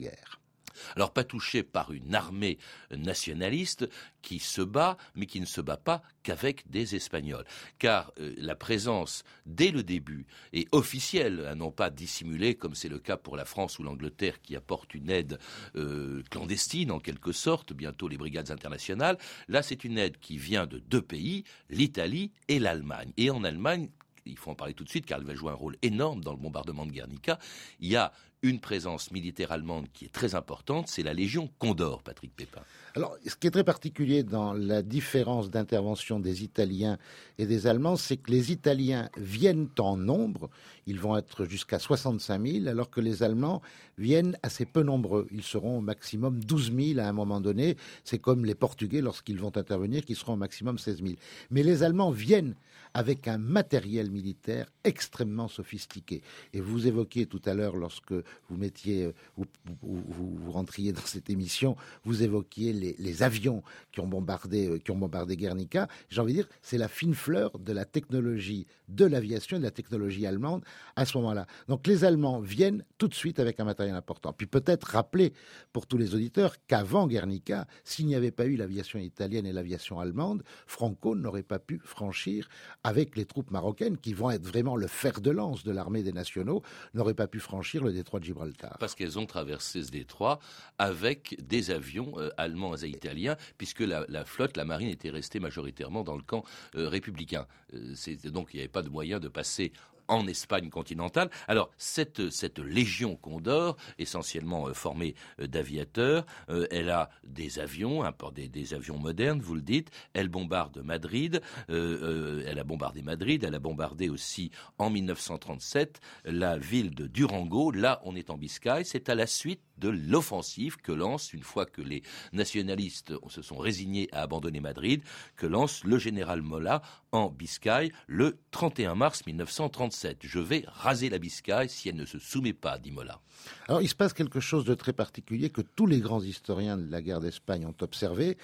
Alors 0.96 1.14
pas 1.14 1.24
touché 1.24 1.64
par 1.64 1.92
une 1.92 2.16
armée 2.16 2.58
nationaliste 2.92 3.90
qui 4.22 4.40
se 4.40 4.62
bat, 4.62 4.98
mais 5.16 5.26
qui 5.26 5.40
ne 5.40 5.46
se 5.46 5.62
bat 5.62 5.78
pas 5.78 6.02
qu'avec 6.24 6.70
des 6.70 6.96
Espagnols. 6.96 7.46
Car 7.80 8.12
euh, 8.20 8.34
la 8.38 8.56
présence, 8.56 9.24
dès 9.46 9.72
le 9.72 9.84
début, 9.84 10.26
est 10.54 10.68
officielle, 10.74 11.54
non 11.56 11.72
pas 11.72 11.90
dissimulée, 11.90 12.56
comme 12.56 12.76
c'est 12.76 12.90
le 12.90 13.00
cas 13.00 13.18
pour 13.18 13.38
la 13.38 13.46
France 13.46 13.80
ou 13.80 13.84
l'Angleterre 13.84 14.42
qui 14.42 14.56
apportent 14.56 14.94
une 14.94 15.10
aide 15.10 15.40
euh, 15.76 16.24
clandestine 16.30 16.92
en 16.92 17.00
quelque 17.00 17.32
sorte, 17.32 17.74
bientôt 17.74 18.08
les 18.08 18.18
brigades 18.18 18.52
internationales. 18.52 19.18
Là, 19.48 19.62
c'est 19.62 19.84
une 19.84 19.98
aide 19.98 20.18
qui 20.20 20.38
vient 20.38 20.66
de 20.66 20.80
deux 20.80 21.02
pays, 21.02 21.44
l'Italie 21.70 22.32
et 22.48 22.60
l'Allemagne. 22.60 23.12
Et 23.18 23.30
en 23.30 23.44
Allemagne, 23.44 23.90
il 24.26 24.38
faut 24.38 24.52
en 24.52 24.56
parler 24.56 24.74
tout 24.74 24.84
de 24.84 24.90
suite 24.90 25.06
car 25.06 25.20
elle 25.20 25.26
va 25.26 25.36
jouer 25.36 25.52
un 25.52 25.56
rôle 25.56 25.78
énorme 25.82 26.24
dans 26.24 26.32
le 26.32 26.40
bombardement 26.40 26.86
de 26.86 26.92
Guernica. 26.92 27.40
Il 27.80 27.90
y 27.90 27.96
a 27.96 28.12
une 28.46 28.60
présence 28.60 29.12
militaire 29.12 29.52
allemande 29.52 29.88
qui 29.92 30.06
est 30.06 30.14
très 30.14 30.36
importante, 30.36 30.88
c'est 30.88 31.02
la 31.02 31.14
Légion 31.14 31.50
Condor, 31.58 32.04
Patrick 32.04 32.32
Pépin. 32.36 32.62
Alors, 32.94 33.18
ce 33.26 33.36
qui 33.36 33.48
est 33.48 33.52
très 33.52 33.64
particulier 33.64 34.22
dans 34.22 34.54
la 34.54 34.84
différence 34.84 35.50
d'intervention 35.50 36.20
des 36.20 36.44
Italiens 36.44 37.00
et 37.40 37.48
des 37.48 37.66
Allemands, 37.66 37.96
c'est 37.96 38.18
que 38.18 38.30
les 38.30 38.52
Italiens 38.52 39.10
viennent 39.18 39.68
en 39.80 39.98
nombre, 39.98 40.52
ils 40.86 41.00
vont 41.00 41.18
être 41.18 41.46
jusqu'à 41.46 41.80
65 41.80 42.46
000, 42.46 42.68
alors 42.68 42.92
que 42.92 43.02
les 43.02 43.24
Allemands 43.24 43.64
viennent 43.98 44.38
assez 44.44 44.66
peu 44.66 44.84
nombreux. 44.84 45.28
Ils 45.32 45.44
seront 45.44 45.80
au 45.80 45.82
maximum 45.82 46.44
12 46.44 46.72
000 46.72 47.00
à 47.00 47.10
un 47.10 47.14
moment 47.14 47.42
donné. 47.42 47.78
C'est 48.04 48.20
comme 48.20 48.46
les 48.46 48.56
Portugais 48.56 49.02
lorsqu'ils 49.02 49.40
vont 49.40 49.58
intervenir, 49.58 50.06
qui 50.06 50.14
seront 50.14 50.34
au 50.34 50.38
maximum 50.38 50.78
16 50.78 51.02
000. 51.02 51.16
Mais 51.50 51.64
les 51.64 51.82
Allemands 51.82 52.12
viennent 52.12 52.56
avec 52.96 53.28
un 53.28 53.38
matériel 53.38 54.10
militaire 54.10 54.68
extrêmement 54.86 55.50
sophistiqué. 55.50 56.22
Et 56.54 56.62
vous 56.62 56.88
évoquiez 56.88 57.26
tout 57.26 57.42
à 57.46 57.54
l'heure, 57.54 57.76
lorsque 57.76 58.14
vous 58.14 58.58
mettiez, 58.58 59.12
vous, 59.36 59.46
vous, 59.82 60.52
rentriez 60.52 60.94
dans 60.94 61.02
cette 61.02 61.30
émission, 61.30 61.76
vous 62.06 62.24
évoquiez 62.24 62.72
les, 62.72 63.24
avions 63.24 63.64
qui 63.92 64.00
ont 64.00 64.08
bombardé, 64.08 64.68
euh, 64.68 64.80
qui 64.80 64.92
ont 64.92 64.98
bombardé 64.98 65.36
Guernica. 65.36 65.88
J'ai 66.10 66.22
envie 66.22 66.34
de 66.34 66.38
dire, 66.40 66.50
c'est 66.62 66.78
la 66.78 66.88
fine 66.88 67.14
fleur 67.14 67.60
de 67.60 67.74
la 67.74 67.84
technologie 67.84 68.66
de 68.88 69.06
l'aviation 69.06 69.58
et 69.58 69.60
de 69.60 69.66
la 69.66 69.72
technologie 69.72 70.26
allemande 70.26 70.64
à 70.96 71.06
ce 71.06 71.18
moment-là. 71.18 71.48
Donc 71.68 71.88
les 71.88 72.06
Allemands 72.06 72.40
viennent 72.40 72.86
tout 72.98 73.08
de 73.08 73.14
suite 73.14 73.40
avec 73.40 73.60
un 73.60 73.66
matériel 73.66 73.96
important. 73.96 74.32
Puis 74.32 74.48
peut-être 74.48 74.86
rappeler 74.86 75.34
pour 75.74 75.86
tous 75.88 75.98
les 75.98 76.16
auditeurs 76.16 76.56
qu'avant 76.68 77.08
Guernica, 77.08 77.68
s'il 77.84 78.06
n'y 78.06 78.16
avait 78.16 78.32
pas 78.32 78.46
eu 78.46 78.56
l'aviation 78.56 79.00
italienne 79.00 79.46
et 79.46 79.52
l'aviation 79.52 80.00
allemande, 80.00 80.44
Franco 80.68 81.16
n'aurait 81.16 81.44
pas 81.44 81.60
pu 81.60 81.82
franchir 81.84 82.48
avec 82.86 83.16
les 83.16 83.26
troupes 83.26 83.50
marocaines 83.50 83.98
qui 83.98 84.14
vont 84.14 84.30
être 84.30 84.46
vraiment 84.46 84.76
le 84.76 84.86
fer 84.86 85.20
de 85.20 85.32
lance 85.32 85.64
de 85.64 85.72
l'armée 85.72 86.04
des 86.04 86.14
nationaux, 86.14 86.62
n'aurait 86.94 87.16
pas 87.16 87.26
pu 87.26 87.40
franchir 87.40 87.84
le 87.84 87.92
détroit 87.92 88.20
de 88.20 88.26
Gibraltar. 88.26 88.78
Parce 88.80 88.94
qu'elles 88.94 89.18
ont 89.18 89.26
traversé 89.26 89.82
ce 89.82 89.90
détroit 89.90 90.40
avec 90.78 91.36
des 91.42 91.72
avions 91.72 92.14
euh, 92.20 92.30
allemands 92.38 92.78
et 92.78 92.88
italiens, 92.88 93.38
puisque 93.58 93.80
la, 93.80 94.06
flotte, 94.26 94.56
la 94.56 94.66
marine 94.66 94.90
était 94.90 95.10
restée 95.10 95.40
majoritairement 95.40 96.04
dans 96.04 96.16
le 96.16 96.22
camp 96.22 96.44
euh, 96.76 96.88
républicain. 96.88 97.48
Euh, 97.74 97.96
donc 98.26 98.50
il 98.54 98.58
n'y 98.58 98.62
avait 98.62 98.68
pas 98.68 98.84
de 98.84 98.90
moyen 98.90 99.20
de 99.20 99.30
passer 99.30 99.72
en 100.08 100.28
Espagne 100.28 100.70
continentale. 100.70 101.30
Alors 101.48 101.72
cette, 101.78 102.30
cette 102.30 102.60
légion 102.60 103.16
Condor, 103.16 103.78
essentiellement 103.98 104.68
euh, 104.68 104.74
formée 104.74 105.16
euh, 105.40 105.48
d'aviateurs, 105.48 106.26
euh, 106.50 106.68
elle 106.72 106.90
a 106.90 107.10
des 107.24 107.60
avions, 107.60 108.04
des, 108.34 108.48
des, 108.48 108.74
avions 108.74 108.98
modernes, 108.98 109.40
vous 109.40 109.56
le 109.56 109.62
dites. 109.62 109.92
Elle 110.14 110.30
bombarde 110.30 110.82
Madrid. 110.84 111.42
elle 111.68 112.60
a 112.60 112.64
bombardé 112.64 113.02
Madrid. 113.02 113.44
Elle 113.44 113.56
a 113.56 113.60
bombardé 113.60 114.10
aussi 114.10 114.52
en 114.78 114.90
1937 114.90 116.00
la 116.26 116.58
ville 116.58 116.94
de 116.94 117.08
Durango. 117.08 117.72
Là, 117.72 118.02
on 118.04 118.16
est 118.16 118.30
en 118.30 118.38
Biscaye. 118.38 118.86
C'est 118.86 119.10
à 119.10 119.16
la 119.16 119.28
suite 119.28 119.62
de 119.78 119.90
l'offensive 119.90 120.78
que 120.78 120.92
lance, 120.92 121.34
une 121.34 121.44
fois 121.44 121.66
que 121.66 121.82
les 121.82 122.02
nationalistes 122.32 123.14
se 123.30 123.42
sont 123.42 123.58
résignés 123.58 124.08
à 124.12 124.22
abandonner 124.22 124.60
Madrid, 124.60 125.02
que 125.36 125.48
lance 125.48 125.84
le 125.84 125.98
général 125.98 126.42
Mola 126.42 126.82
en 127.12 127.30
Biscaye 127.30 127.92
le 128.08 128.38
31 128.52 128.96
mars 128.96 129.26
1937. 129.26 129.95
Je 130.22 130.40
vais 130.40 130.64
raser 130.68 131.10
la 131.10 131.20
Biscaye 131.20 131.70
si 131.70 131.90
elle 131.90 131.96
ne 131.96 132.06
se 132.06 132.20
soumet 132.20 132.54
pas, 132.54 132.78
dit 132.78 132.92
Mola. 132.92 133.22
Alors 133.68 133.82
il 133.82 133.88
se 133.88 133.96
passe 133.96 134.14
quelque 134.14 134.40
chose 134.40 134.66
de 134.66 134.74
très 134.74 134.94
particulier 134.94 135.50
que 135.50 135.62
tous 135.62 135.88
les 135.88 136.00
grands 136.00 136.22
historiens 136.22 136.78
de 136.78 136.90
la 136.90 137.02
guerre 137.02 137.22
d'Espagne 137.22 137.66
ont 137.66 137.76
observé, 137.82 138.38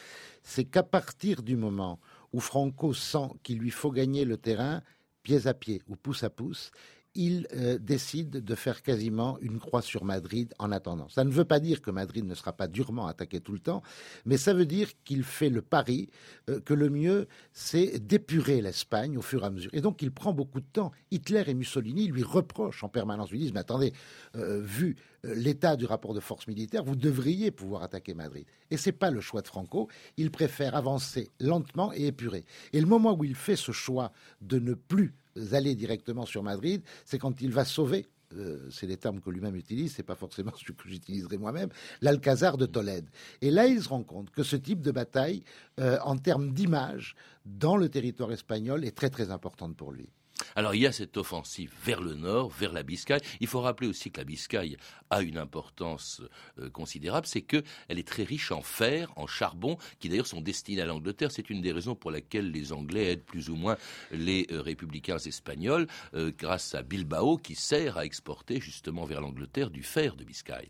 c'est 0.43 0.65
qu'à 0.65 0.83
partir 0.83 1.41
du 1.41 1.55
moment 1.55 1.99
où 2.33 2.39
Franco 2.39 2.93
sent 2.93 3.29
qu'il 3.43 3.59
lui 3.59 3.71
faut 3.71 3.91
gagner 3.91 4.25
le 4.25 4.37
terrain, 4.37 4.81
pied 5.23 5.47
à 5.47 5.53
pied 5.53 5.81
ou 5.87 5.95
pouce 5.95 6.23
à 6.23 6.29
pouce, 6.29 6.71
il 7.15 7.47
euh, 7.53 7.77
décide 7.77 8.43
de 8.43 8.55
faire 8.55 8.81
quasiment 8.81 9.37
une 9.39 9.59
croix 9.59 9.81
sur 9.81 10.05
Madrid 10.05 10.53
en 10.59 10.71
attendant. 10.71 11.09
Ça 11.09 11.23
ne 11.23 11.29
veut 11.29 11.45
pas 11.45 11.59
dire 11.59 11.81
que 11.81 11.91
Madrid 11.91 12.25
ne 12.25 12.35
sera 12.35 12.53
pas 12.53 12.67
durement 12.67 13.07
attaqué 13.07 13.41
tout 13.41 13.51
le 13.51 13.59
temps, 13.59 13.81
mais 14.25 14.37
ça 14.37 14.53
veut 14.53 14.65
dire 14.65 14.89
qu'il 15.03 15.23
fait 15.23 15.49
le 15.49 15.61
pari 15.61 16.09
euh, 16.49 16.61
que 16.61 16.73
le 16.73 16.89
mieux, 16.89 17.27
c'est 17.51 17.99
d'épurer 17.99 18.61
l'Espagne 18.61 19.17
au 19.17 19.21
fur 19.21 19.43
et 19.43 19.47
à 19.47 19.49
mesure. 19.49 19.71
Et 19.73 19.81
donc 19.81 20.01
il 20.01 20.11
prend 20.11 20.33
beaucoup 20.33 20.61
de 20.61 20.65
temps. 20.71 20.91
Hitler 21.11 21.43
et 21.47 21.53
Mussolini 21.53 22.07
lui 22.07 22.23
reprochent 22.23 22.83
en 22.83 22.89
permanence, 22.89 23.31
lui 23.31 23.39
disent, 23.39 23.53
mais 23.53 23.59
attendez, 23.59 23.93
euh, 24.35 24.61
vu 24.61 24.95
l'état 25.23 25.75
du 25.75 25.85
rapport 25.85 26.13
de 26.13 26.19
force 26.19 26.47
militaire, 26.47 26.83
vous 26.83 26.95
devriez 26.95 27.51
pouvoir 27.51 27.83
attaquer 27.83 28.13
Madrid. 28.13 28.45
Et 28.71 28.77
ce 28.77 28.89
n'est 28.89 28.93
pas 28.93 29.11
le 29.11 29.21
choix 29.21 29.41
de 29.41 29.47
Franco. 29.47 29.87
Il 30.17 30.31
préfère 30.31 30.75
avancer 30.75 31.29
lentement 31.39 31.91
et 31.93 32.07
épurer. 32.07 32.45
Et 32.73 32.79
le 32.79 32.87
moment 32.87 33.13
où 33.13 33.23
il 33.23 33.35
fait 33.35 33.55
ce 33.55 33.71
choix 33.71 34.11
de 34.41 34.57
ne 34.57 34.73
plus 34.73 35.13
aller 35.51 35.75
directement 35.75 36.25
sur 36.25 36.43
Madrid, 36.43 36.81
c'est 37.05 37.17
quand 37.17 37.41
il 37.41 37.51
va 37.51 37.65
sauver 37.65 38.07
euh, 38.37 38.69
c'est 38.69 38.87
les 38.87 38.97
termes 38.97 39.19
que 39.19 39.29
lui-même 39.29 39.55
utilise, 39.55 39.93
c'est 39.93 40.03
pas 40.03 40.15
forcément 40.15 40.51
ce 40.57 40.71
que 40.71 40.87
j'utiliserai 40.87 41.37
moi-même, 41.37 41.69
l'Alcazar 42.01 42.57
de 42.57 42.65
Tolède. 42.65 43.09
Et 43.41 43.51
là, 43.51 43.67
il 43.67 43.81
se 43.81 43.89
rend 43.89 44.03
compte 44.03 44.29
que 44.31 44.43
ce 44.43 44.55
type 44.55 44.81
de 44.81 44.91
bataille, 44.91 45.43
euh, 45.79 45.97
en 46.03 46.17
termes 46.17 46.53
d'image, 46.53 47.15
dans 47.45 47.77
le 47.77 47.89
territoire 47.89 48.31
espagnol, 48.31 48.85
est 48.85 48.95
très 48.95 49.09
très 49.09 49.31
importante 49.31 49.75
pour 49.75 49.91
lui. 49.91 50.09
Alors 50.55 50.75
il 50.75 50.81
y 50.81 50.87
a 50.87 50.91
cette 50.91 51.17
offensive 51.17 51.73
vers 51.83 52.01
le 52.01 52.13
nord, 52.13 52.49
vers 52.49 52.73
la 52.73 52.83
Biscaye. 52.83 53.21
Il 53.39 53.47
faut 53.47 53.61
rappeler 53.61 53.87
aussi 53.87 54.11
que 54.11 54.19
la 54.19 54.23
Biscaye 54.23 54.77
a 55.09 55.21
une 55.21 55.37
importance 55.37 56.21
euh, 56.59 56.69
considérable, 56.69 57.27
c'est 57.27 57.41
qu'elle 57.41 57.63
est 57.89 58.07
très 58.07 58.23
riche 58.23 58.51
en 58.51 58.61
fer, 58.61 59.11
en 59.15 59.27
charbon, 59.27 59.77
qui 59.99 60.09
d'ailleurs 60.09 60.27
sont 60.27 60.41
destinés 60.41 60.81
à 60.81 60.85
l'Angleterre. 60.85 61.31
C'est 61.31 61.49
une 61.49 61.61
des 61.61 61.71
raisons 61.71 61.95
pour 61.95 62.11
laquelle 62.11 62.51
les 62.51 62.73
Anglais 62.73 63.11
aident 63.11 63.23
plus 63.23 63.49
ou 63.49 63.55
moins 63.55 63.77
les 64.11 64.47
euh, 64.51 64.61
républicains 64.61 65.17
espagnols, 65.17 65.87
euh, 66.13 66.31
grâce 66.37 66.75
à 66.75 66.83
Bilbao, 66.83 67.37
qui 67.37 67.55
sert 67.55 67.97
à 67.97 68.05
exporter 68.05 68.59
justement 68.59 69.05
vers 69.05 69.21
l'Angleterre 69.21 69.69
du 69.69 69.83
fer 69.83 70.15
de 70.15 70.23
Biscaye. 70.23 70.69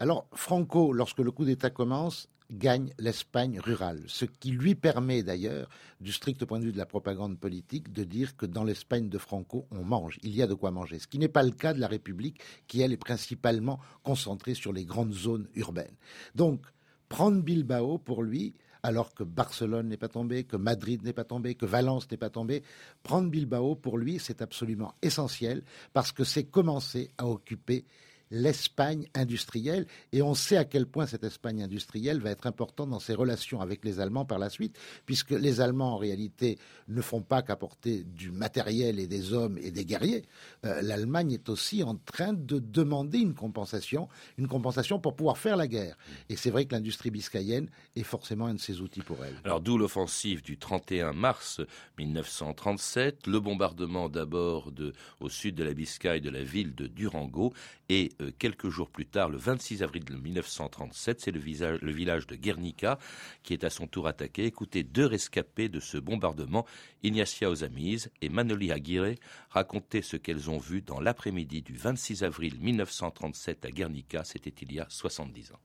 Alors 0.00 0.26
Franco, 0.32 0.92
lorsque 0.92 1.18
le 1.18 1.30
coup 1.30 1.44
d'État 1.44 1.70
commence, 1.70 2.28
gagne 2.52 2.92
l'Espagne 2.98 3.58
rurale, 3.58 4.02
ce 4.06 4.24
qui 4.24 4.50
lui 4.50 4.74
permet 4.74 5.22
d'ailleurs, 5.22 5.68
du 6.00 6.12
strict 6.12 6.44
point 6.44 6.58
de 6.58 6.66
vue 6.66 6.72
de 6.72 6.78
la 6.78 6.86
propagande 6.86 7.38
politique, 7.38 7.92
de 7.92 8.04
dire 8.04 8.36
que 8.36 8.46
dans 8.46 8.64
l'Espagne 8.64 9.08
de 9.08 9.18
Franco, 9.18 9.66
on 9.70 9.84
mange, 9.84 10.18
il 10.22 10.34
y 10.34 10.42
a 10.42 10.46
de 10.46 10.54
quoi 10.54 10.70
manger, 10.70 10.98
ce 10.98 11.06
qui 11.06 11.18
n'est 11.18 11.28
pas 11.28 11.42
le 11.42 11.52
cas 11.52 11.72
de 11.72 11.80
la 11.80 11.88
République, 11.88 12.40
qui 12.66 12.80
elle 12.82 12.92
est 12.92 12.96
principalement 12.96 13.80
concentrée 14.02 14.54
sur 14.54 14.72
les 14.72 14.84
grandes 14.84 15.14
zones 15.14 15.48
urbaines. 15.54 15.96
Donc, 16.34 16.66
prendre 17.08 17.42
Bilbao 17.42 17.98
pour 17.98 18.22
lui, 18.22 18.54
alors 18.82 19.14
que 19.14 19.22
Barcelone 19.22 19.88
n'est 19.88 19.96
pas 19.96 20.08
tombé, 20.08 20.44
que 20.44 20.56
Madrid 20.56 21.02
n'est 21.04 21.12
pas 21.12 21.24
tombé, 21.24 21.54
que 21.54 21.66
Valence 21.66 22.10
n'est 22.10 22.16
pas 22.16 22.30
tombé. 22.30 22.62
Prendre 23.02 23.30
Bilbao, 23.30 23.76
pour 23.76 23.96
lui, 23.96 24.18
c'est 24.18 24.42
absolument 24.42 24.94
essentiel 25.02 25.62
parce 25.92 26.10
que 26.10 26.24
c'est 26.24 26.44
commencer 26.44 27.10
à 27.16 27.26
occuper 27.26 27.84
l'Espagne 28.32 29.06
industrielle. 29.14 29.86
Et 30.12 30.22
on 30.22 30.34
sait 30.34 30.56
à 30.56 30.64
quel 30.64 30.86
point 30.86 31.06
cette 31.06 31.22
Espagne 31.22 31.62
industrielle 31.62 32.18
va 32.18 32.30
être 32.30 32.46
importante 32.46 32.90
dans 32.90 32.98
ses 32.98 33.14
relations 33.14 33.60
avec 33.60 33.84
les 33.84 34.00
Allemands 34.00 34.24
par 34.24 34.38
la 34.38 34.48
suite, 34.48 34.78
puisque 35.06 35.30
les 35.30 35.60
Allemands, 35.60 35.92
en 35.92 35.98
réalité, 35.98 36.58
ne 36.88 37.02
font 37.02 37.20
pas 37.20 37.42
qu'apporter 37.42 38.02
du 38.04 38.32
matériel 38.32 38.98
et 38.98 39.06
des 39.06 39.34
hommes 39.34 39.58
et 39.58 39.70
des 39.70 39.84
guerriers. 39.84 40.24
Euh, 40.64 40.80
L'Allemagne 40.80 41.32
est 41.32 41.48
aussi 41.50 41.82
en 41.82 41.94
train 41.94 42.32
de 42.32 42.58
demander 42.58 43.18
une 43.18 43.34
compensation, 43.34 44.08
une 44.38 44.48
compensation 44.48 44.98
pour 44.98 45.14
pouvoir 45.14 45.36
faire 45.36 45.56
la 45.56 45.68
guerre. 45.68 45.96
Et 46.30 46.36
c'est 46.36 46.50
vrai 46.50 46.64
que 46.64 46.74
l'industrie 46.74 47.10
biscayenne 47.10 47.68
est 47.96 48.02
forcément 48.02 48.46
un 48.46 48.54
de 48.54 48.60
ses 48.60 48.80
outils 48.80 49.02
pour 49.02 49.22
elle. 49.22 49.34
Alors 49.44 49.60
d'où 49.60 49.76
l'offensive 49.76 50.42
du 50.42 50.56
31 50.56 51.12
mars 51.12 51.60
1937, 51.98 53.26
le 53.26 53.40
bombardement 53.40 54.08
d'abord 54.08 54.72
au 55.20 55.28
sud 55.28 55.54
de 55.54 55.64
la 55.64 55.74
Biscaye 55.74 56.22
de 56.22 56.30
la 56.30 56.42
ville 56.42 56.74
de 56.74 56.86
Durango 56.86 57.52
et 57.88 58.10
quelques 58.30 58.68
jours 58.68 58.88
plus 58.88 59.06
tard, 59.06 59.28
le 59.28 59.38
26 59.38 59.82
avril 59.82 60.04
1937, 60.10 61.20
c'est 61.20 61.30
le, 61.30 61.40
le, 61.40 61.92
village 61.92 62.26
de 62.26 62.36
Guernica 62.36 62.98
qui 63.42 63.52
est 63.52 63.64
à 63.64 63.70
son 63.70 63.86
tour 63.86 64.06
attaqué. 64.06 64.44
Écoutez 64.44 64.82
deux 64.82 65.06
rescapés 65.06 65.68
de 65.68 65.80
ce 65.80 65.98
bombardement, 65.98 66.66
Ignacia 67.02 67.50
Ozamiz 67.50 68.10
et 68.20 68.28
Manoli 68.28 68.72
Aguirre, 68.72 69.14
racontaient 69.50 70.02
ce 70.02 70.16
qu'elles 70.16 70.50
ont 70.50 70.58
vu 70.58 70.82
dans 70.82 71.00
l'après-midi 71.00 71.62
du 71.62 71.74
26 71.74 72.24
avril 72.24 72.56
1937 72.60 73.64
à 73.64 73.70
Guernica, 73.70 74.24
c'était 74.24 74.54
il 74.62 74.72
y 74.72 74.80
a 74.80 74.86
70 74.88 75.52
ans. 75.52 75.58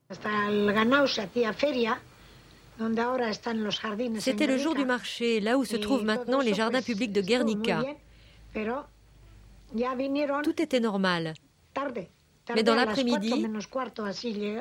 C'était 4.20 4.48
le 4.48 4.58
jour 4.58 4.76
du 4.76 4.86
marché, 4.86 5.40
là 5.40 5.58
où 5.58 5.66
se 5.66 5.76
trouvent 5.76 6.06
maintenant 6.06 6.42
les 6.42 6.54
jardins 6.54 6.82
publics 6.82 7.12
de 7.12 7.22
Guernica. 7.22 7.84
Tout 10.44 10.62
était 10.62 10.80
normal. 10.80 11.34
Mais 12.56 12.64
dans 12.64 12.76
l'après-midi, 12.76 13.34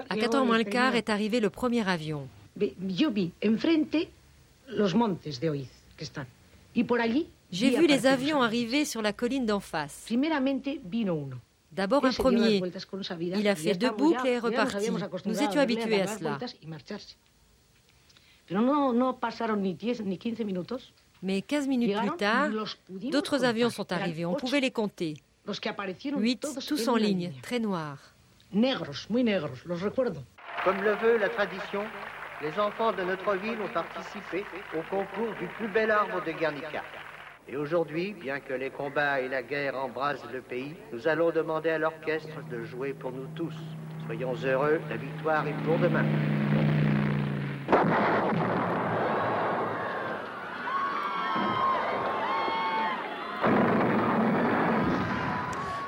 à 0.08 0.16
4h 0.16 0.44
moins 0.44 0.58
le 0.58 0.64
quart 0.64 0.94
est 0.94 1.08
arrivé 1.08 1.40
le 1.40 1.50
premier 1.50 1.88
avion. 1.88 2.28
J'ai 7.52 7.70
vu 7.78 7.86
les 7.86 8.06
avions 8.06 8.42
arriver 8.42 8.84
sur 8.84 9.02
la 9.02 9.12
colline 9.12 9.46
d'en 9.46 9.60
face. 9.60 10.06
D'abord 11.72 12.04
un 12.04 12.10
premier. 12.12 12.62
Il 13.18 13.48
a 13.48 13.54
fait 13.54 13.74
deux 13.74 13.90
boucles 13.90 14.26
et 14.26 14.30
est 14.30 14.38
reparti. 14.38 14.90
Nous 15.26 15.42
étions 15.42 15.60
habitués 15.60 16.02
à 16.02 16.06
cela. 16.06 16.38
Mais 21.22 21.42
15 21.42 21.66
minutes 21.68 21.96
plus 21.96 22.16
tard, 22.16 22.50
d'autres 23.10 23.44
avions 23.44 23.70
sont 23.70 23.90
arrivés. 23.92 24.24
On 24.24 24.34
pouvait 24.34 24.60
les 24.60 24.70
compter. 24.70 25.14
Huit, 26.18 26.46
tous 26.66 26.88
en 26.88 26.96
ligne, 26.96 27.32
très 27.42 27.58
noirs. 27.58 27.98
Comme 30.64 30.82
le 30.82 30.94
veut 30.94 31.18
la 31.18 31.28
tradition, 31.28 31.84
les 32.42 32.58
enfants 32.58 32.92
de 32.92 33.02
notre 33.02 33.36
ville 33.36 33.58
ont 33.62 33.72
participé 33.72 34.44
au 34.74 34.82
concours 34.90 35.34
du 35.38 35.46
plus 35.56 35.68
bel 35.68 35.90
arbre 35.90 36.24
de 36.24 36.32
Guernica. 36.32 36.82
Et 37.48 37.56
aujourd'hui, 37.56 38.12
bien 38.12 38.40
que 38.40 38.54
les 38.54 38.70
combats 38.70 39.20
et 39.20 39.28
la 39.28 39.42
guerre 39.42 39.76
embrasent 39.76 40.26
le 40.32 40.40
pays, 40.40 40.74
nous 40.92 41.06
allons 41.06 41.30
demander 41.30 41.70
à 41.70 41.78
l'orchestre 41.78 42.42
de 42.50 42.64
jouer 42.64 42.92
pour 42.92 43.12
nous 43.12 43.26
tous. 43.36 43.54
Soyons 44.06 44.34
heureux, 44.44 44.80
la 44.90 44.96
victoire 44.96 45.46
est 45.46 45.64
pour 45.64 45.78
demain. 45.78 46.04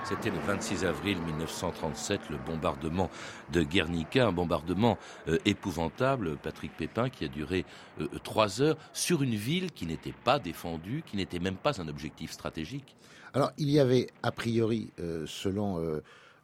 C'était 0.09 0.31
le 0.31 0.39
26 0.39 0.87
avril 0.87 1.19
1937, 1.21 2.31
le 2.31 2.39
bombardement 2.39 3.11
de 3.53 3.63
Guernica, 3.63 4.27
un 4.27 4.33
bombardement 4.33 4.97
euh, 5.29 5.37
épouvantable, 5.45 6.39
Patrick 6.39 6.75
Pépin, 6.75 7.11
qui 7.11 7.27
a 7.27 7.29
duré 7.29 7.67
euh, 8.01 8.07
trois 8.25 8.63
heures 8.63 8.79
sur 8.95 9.23
une 9.23 9.35
ville 9.35 9.71
qui 9.71 9.85
n'était 9.85 10.15
pas 10.25 10.39
défendue, 10.39 11.03
qui 11.05 11.19
n'était 11.19 11.41
même 11.41 11.57
pas 11.57 11.83
un 11.83 11.89
objectif 11.89 12.33
stratégique. 12.33 12.97
Alors, 13.35 13.53
il 13.59 13.69
y 13.69 13.79
avait, 13.81 14.07
a 14.23 14.33
priori, 14.33 14.89
euh, 14.99 15.27
selon 15.27 15.79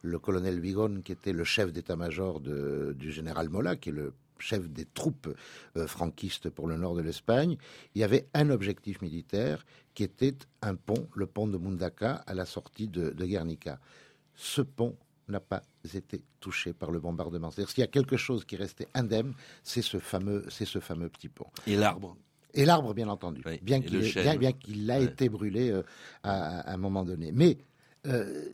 le 0.02 0.18
colonel 0.18 0.60
Vigon, 0.60 1.00
qui 1.02 1.12
était 1.12 1.32
le 1.32 1.44
chef 1.44 1.72
d'état-major 1.72 2.40
du 2.40 3.12
général 3.12 3.48
Mola, 3.48 3.76
qui 3.76 3.88
est 3.88 3.92
le 3.92 4.12
chef 4.38 4.68
des 4.68 4.84
troupes 4.84 5.28
euh, 5.76 5.86
franquistes 5.86 6.50
pour 6.50 6.66
le 6.66 6.76
nord 6.76 6.94
de 6.94 7.02
l'Espagne, 7.02 7.56
il 7.94 8.00
y 8.00 8.04
avait 8.04 8.28
un 8.34 8.50
objectif 8.50 9.00
militaire 9.02 9.64
qui 9.94 10.02
était 10.02 10.36
un 10.62 10.74
pont, 10.74 11.08
le 11.14 11.26
pont 11.26 11.46
de 11.46 11.56
Mundaka, 11.56 12.22
à 12.26 12.34
la 12.34 12.44
sortie 12.44 12.88
de, 12.88 13.10
Guernica. 13.10 13.78
Ce 14.34 14.60
pont 14.60 14.96
n'a 15.28 15.40
pas 15.40 15.62
été 15.94 16.22
touché 16.40 16.72
par 16.72 16.90
le 16.90 17.00
bombardement. 17.00 17.50
C'est-à-dire 17.50 17.72
qu'il 17.74 17.82
y 17.82 17.84
a 17.84 17.90
quelque 17.90 18.16
chose 18.16 18.44
qui 18.44 18.56
restait 18.56 18.88
indemne, 18.92 19.34
c'est 19.62 19.82
ce 19.82 19.98
fameux, 19.98 20.44
c'est 20.50 20.66
ce 20.66 20.80
fameux 20.80 21.08
petit 21.08 21.28
pont. 21.28 21.46
Et 21.66 21.76
l'arbre 21.76 22.16
Et 22.52 22.66
l'arbre, 22.66 22.92
bien 22.92 23.08
entendu, 23.08 23.42
bien 23.62 23.80
qu'il 23.80 24.00
bien, 24.00 24.94
a 24.94 24.98
été 24.98 25.28
brûlé 25.28 25.70
euh, 25.70 25.82
à, 26.22 26.72
un 26.72 26.76
moment 26.76 27.04
donné. 27.04 27.32
Mais 27.32 27.56
euh, 28.06 28.48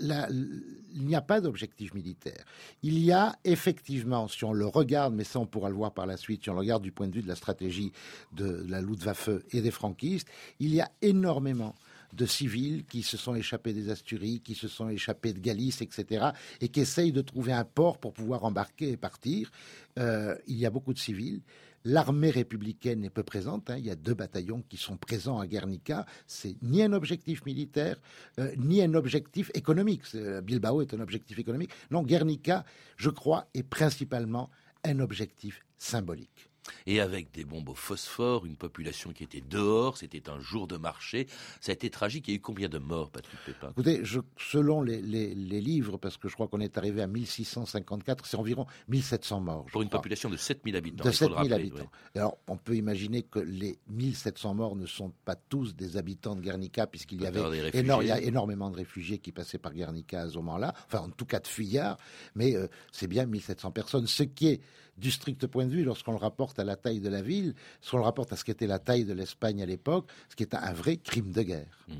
il 0.00 1.04
n'y 1.06 1.14
a 1.14 1.20
pas 1.20 1.40
d'objectif 1.40 1.94
militaire. 1.94 2.44
Il 2.82 2.98
y 2.98 3.12
a 3.12 3.36
effectivement, 3.44 4.28
si 4.28 4.44
on 4.44 4.52
le 4.52 4.66
regarde, 4.66 5.14
mais 5.14 5.24
ça 5.24 5.38
on 5.38 5.46
pourra 5.46 5.68
le 5.68 5.74
voir 5.74 5.92
par 5.92 6.06
la 6.06 6.16
suite, 6.16 6.42
si 6.42 6.50
on 6.50 6.54
le 6.54 6.60
regarde 6.60 6.82
du 6.82 6.92
point 6.92 7.08
de 7.08 7.14
vue 7.14 7.22
de 7.22 7.28
la 7.28 7.36
stratégie 7.36 7.92
de 8.32 8.64
la 8.68 8.80
Luftwaffe 8.80 9.30
et 9.52 9.60
des 9.60 9.70
franquistes, 9.70 10.28
il 10.60 10.74
y 10.74 10.80
a 10.80 10.90
énormément 11.02 11.74
de 12.12 12.26
civils 12.26 12.84
qui 12.86 13.02
se 13.02 13.16
sont 13.16 13.34
échappés 13.34 13.72
des 13.72 13.90
Asturies, 13.90 14.40
qui 14.40 14.54
se 14.54 14.68
sont 14.68 14.88
échappés 14.88 15.32
de 15.32 15.40
Galice, 15.40 15.82
etc., 15.82 16.28
et 16.60 16.68
qui 16.68 16.80
essayent 16.80 17.12
de 17.12 17.20
trouver 17.20 17.52
un 17.52 17.64
port 17.64 17.98
pour 17.98 18.12
pouvoir 18.12 18.44
embarquer 18.44 18.90
et 18.92 18.96
partir. 18.96 19.50
Euh, 19.98 20.34
il 20.46 20.56
y 20.56 20.66
a 20.66 20.70
beaucoup 20.70 20.94
de 20.94 20.98
civils. 20.98 21.42
L'armée 21.90 22.28
républicaine 22.28 23.02
est 23.02 23.08
peu 23.08 23.22
présente. 23.22 23.70
Hein. 23.70 23.78
Il 23.78 23.86
y 23.86 23.90
a 23.90 23.96
deux 23.96 24.12
bataillons 24.12 24.62
qui 24.68 24.76
sont 24.76 24.98
présents 24.98 25.40
à 25.40 25.46
Guernica. 25.46 26.04
C'est 26.26 26.54
ni 26.60 26.82
un 26.82 26.92
objectif 26.92 27.46
militaire, 27.46 27.98
euh, 28.38 28.52
ni 28.58 28.82
un 28.82 28.92
objectif 28.92 29.50
économique. 29.54 30.02
Euh, 30.14 30.42
Bilbao 30.42 30.82
est 30.82 30.92
un 30.92 31.00
objectif 31.00 31.38
économique. 31.38 31.70
Non, 31.90 32.02
Guernica, 32.02 32.66
je 32.98 33.08
crois, 33.08 33.46
est 33.54 33.62
principalement 33.62 34.50
un 34.84 35.00
objectif 35.00 35.64
symbolique 35.78 36.47
et 36.86 37.00
avec 37.00 37.30
des 37.32 37.44
bombes 37.44 37.68
au 37.68 37.74
phosphore, 37.74 38.46
une 38.46 38.56
population 38.56 39.12
qui 39.12 39.24
était 39.24 39.40
dehors, 39.40 39.96
c'était 39.96 40.28
un 40.28 40.40
jour 40.40 40.66
de 40.66 40.76
marché. 40.76 41.26
Ça 41.60 41.72
a 41.72 41.74
été 41.74 41.90
tragique. 41.90 42.28
Il 42.28 42.32
y 42.32 42.34
a 42.34 42.36
eu 42.36 42.40
combien 42.40 42.68
de 42.68 42.78
morts, 42.78 43.10
Patrick 43.10 43.38
Pépin? 43.44 43.70
Écoutez, 43.70 44.02
selon 44.36 44.82
les, 44.82 45.00
livres, 45.00 45.96
parce 45.96 46.16
que 46.16 46.28
je 46.28 46.34
crois 46.34 46.48
qu'on 46.48 46.60
est 46.60 46.78
arrivé 46.78 47.02
à 47.02 47.06
1654, 47.06 48.26
c'est 48.26 48.36
environ 48.36 48.66
1700 48.88 49.40
morts. 49.40 49.66
Pour 49.72 49.82
une 49.82 49.88
population 49.88 50.30
de 50.30 50.36
7000 50.36 50.76
habitants. 50.76 51.04
De 51.04 51.10
7000 51.10 51.52
habitants. 51.52 51.90
Alors, 52.14 52.38
on 52.46 52.56
peut 52.56 52.76
imaginer 52.76 53.22
que 53.22 53.38
les 53.38 53.78
1700 53.88 54.54
morts 54.54 54.76
ne 54.76 54.86
sont 54.86 55.12
pas 55.24 55.36
tous 55.36 55.74
des 55.74 55.96
habitants 55.96 56.36
de 56.36 56.40
Guernica, 56.40 56.86
puisqu'il 56.86 57.22
y 57.22 57.26
avait 57.26 57.40
il 57.74 58.06
y 58.06 58.10
a 58.10 58.20
énormément 58.20 58.70
de 58.70 58.76
réfugiés 58.76 59.18
qui 59.18 59.32
passaient 59.32 59.58
par 59.58 59.74
Guernica 59.74 60.22
à 60.22 60.28
ce 60.28 60.36
moment-là, 60.36 60.74
enfin, 60.86 61.00
en 61.00 61.10
tout 61.10 61.26
cas 61.26 61.40
de 61.40 61.46
fuyards, 61.46 61.98
mais 62.34 62.56
euh, 62.56 62.66
c'est 62.92 63.06
bien 63.06 63.26
1700 63.26 63.70
personnes. 63.70 64.06
Ce 64.06 64.22
qui 64.22 64.48
est 64.48 64.60
du 64.98 65.10
strict 65.10 65.46
point 65.46 65.66
de 65.66 65.70
vue, 65.70 65.84
lorsqu'on 65.84 66.12
le 66.12 66.18
rapporte 66.18 66.47
à 66.58 66.64
la 66.64 66.76
taille 66.76 67.00
de 67.00 67.08
la 67.08 67.22
ville, 67.22 67.54
lorsqu'on 67.80 67.98
le 67.98 68.04
rapporte 68.04 68.32
à 68.32 68.36
ce 68.36 68.44
qu'était 68.44 68.66
la 68.66 68.78
taille 68.78 69.04
de 69.04 69.12
l'Espagne 69.12 69.62
à 69.62 69.66
l'époque, 69.66 70.08
ce 70.28 70.36
qui 70.36 70.42
est 70.42 70.54
un 70.54 70.72
vrai 70.72 70.96
crime 70.96 71.32
de 71.32 71.42
guerre. 71.42 71.84
Mmh. 71.88 71.94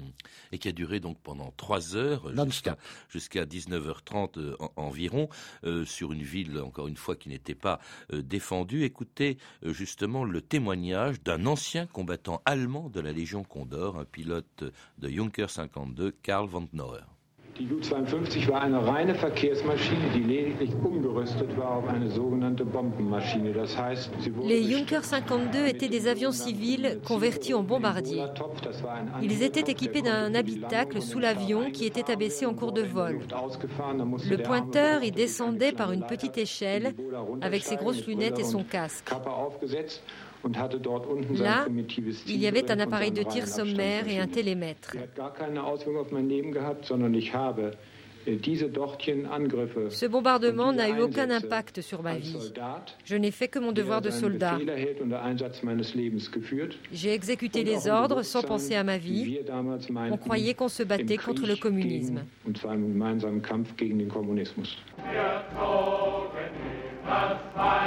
Et 0.53 0.59
qui 0.59 0.69
a 0.69 0.73
duré 0.73 1.01
donc 1.01 1.19
pendant 1.23 1.53
trois 1.57 1.97
heures, 1.97 2.33
jusqu'à 3.09 3.45
19h30 3.45 4.39
euh, 4.39 4.57
environ, 4.77 5.29
euh, 5.65 5.85
sur 5.85 6.13
une 6.13 6.23
ville, 6.23 6.59
encore 6.61 6.89
une 6.89 6.97
fois, 6.97 7.17
qui 7.17 7.29
n'était 7.29 7.55
pas 7.55 7.81
euh, 8.13 8.23
défendue. 8.23 8.85
Écoutez 8.85 9.39
justement 9.63 10.25
le 10.25 10.41
témoignage 10.41 11.23
d'un 11.23 11.47
ancien 11.47 11.87
combattant 11.87 12.43
allemand 12.45 12.89
de 12.89 13.01
la 13.01 13.13
Légion 13.13 13.45
Condor, 13.45 13.99
un 13.99 14.05
pilote 14.05 14.65
de 14.99 15.09
Junker 15.09 15.51
52, 15.51 16.13
Karl 16.23 16.49
von 16.49 16.69
Neuer. 16.73 17.18
Die 17.59 17.65
Ju-52 17.65 18.49
war 18.49 18.61
eine 18.61 18.87
reine 18.87 19.17
Verkehrsmaschine, 19.17 20.11
die 20.15 20.23
lediglich 20.23 20.71
umgerüstet 20.85 21.57
war 21.59 21.79
auf 21.79 21.89
eine 21.89 22.09
sogenannte 22.09 22.65
Bombenmaschine. 22.65 23.53
Das 23.53 23.77
heißt, 23.77 24.11
sie 24.21 24.33
Les 24.45 24.71
Junker 24.71 25.03
52 25.03 25.69
étaient 25.69 25.89
des 25.89 26.07
avions 26.07 26.31
civils 26.31 27.01
convertis 27.05 27.55
en 27.55 27.65
bombardiers. 27.65 28.27
Ils 29.23 29.43
étaient 29.43 29.69
équipés 29.69 30.03
d'un 30.03 30.37
habitacle 30.37 31.03
sous 31.03 31.19
l'avion 31.19 31.73
qui 31.73 31.87
était 31.87 32.13
abaissé 32.13 32.47
en 32.47 32.55
cours 32.55 32.73
de 32.73 32.83
vol. 32.83 33.19
Le 34.31 34.43
pointeur 34.43 35.03
y 35.03 35.11
descendait 35.11 35.73
par 35.73 35.91
une 35.91 36.07
petite 36.07 36.39
échelle 36.39 36.95
avec 37.41 37.65
ses 37.65 37.75
grosses 37.75 38.07
lunettes 38.07 38.39
et 38.39 38.45
son 38.45 38.63
casque. 38.63 39.11
Là, 40.45 41.67
il 42.27 42.37
y 42.37 42.47
avait 42.47 42.71
un 42.71 42.81
appareil 42.81 43.11
de 43.11 43.23
tir 43.23 43.47
sommaire 43.47 44.09
et 44.09 44.19
un 44.19 44.27
télémètre. 44.27 44.93
Ce 49.91 50.07
bombardement 50.07 50.73
n'a 50.73 50.89
eu 50.91 51.01
aucun 51.01 51.31
impact 51.31 51.81
sur 51.81 52.03
ma 52.03 52.17
vie. 52.17 52.53
Je 53.05 53.17
n'ai 53.17 53.31
fait 53.31 53.49
que 53.49 53.59
mon 53.59 53.73
devoir 53.73 54.03
de 54.03 54.11
soldat. 54.11 54.59
J'ai 56.93 57.15
exécuté 57.15 57.65
les 57.65 57.89
ordres 57.89 58.23
sans 58.23 58.43
penser 58.43 58.75
à 58.75 58.85
ma 58.85 58.99
vie. 58.99 59.41
On 60.11 60.17
croyait 60.17 60.55
qu'on 60.55 60.69
se 60.69 60.83
battait 60.83 61.17
contre 61.17 61.47
le 61.47 61.57
communisme. 61.57 62.23
Et 67.57 67.78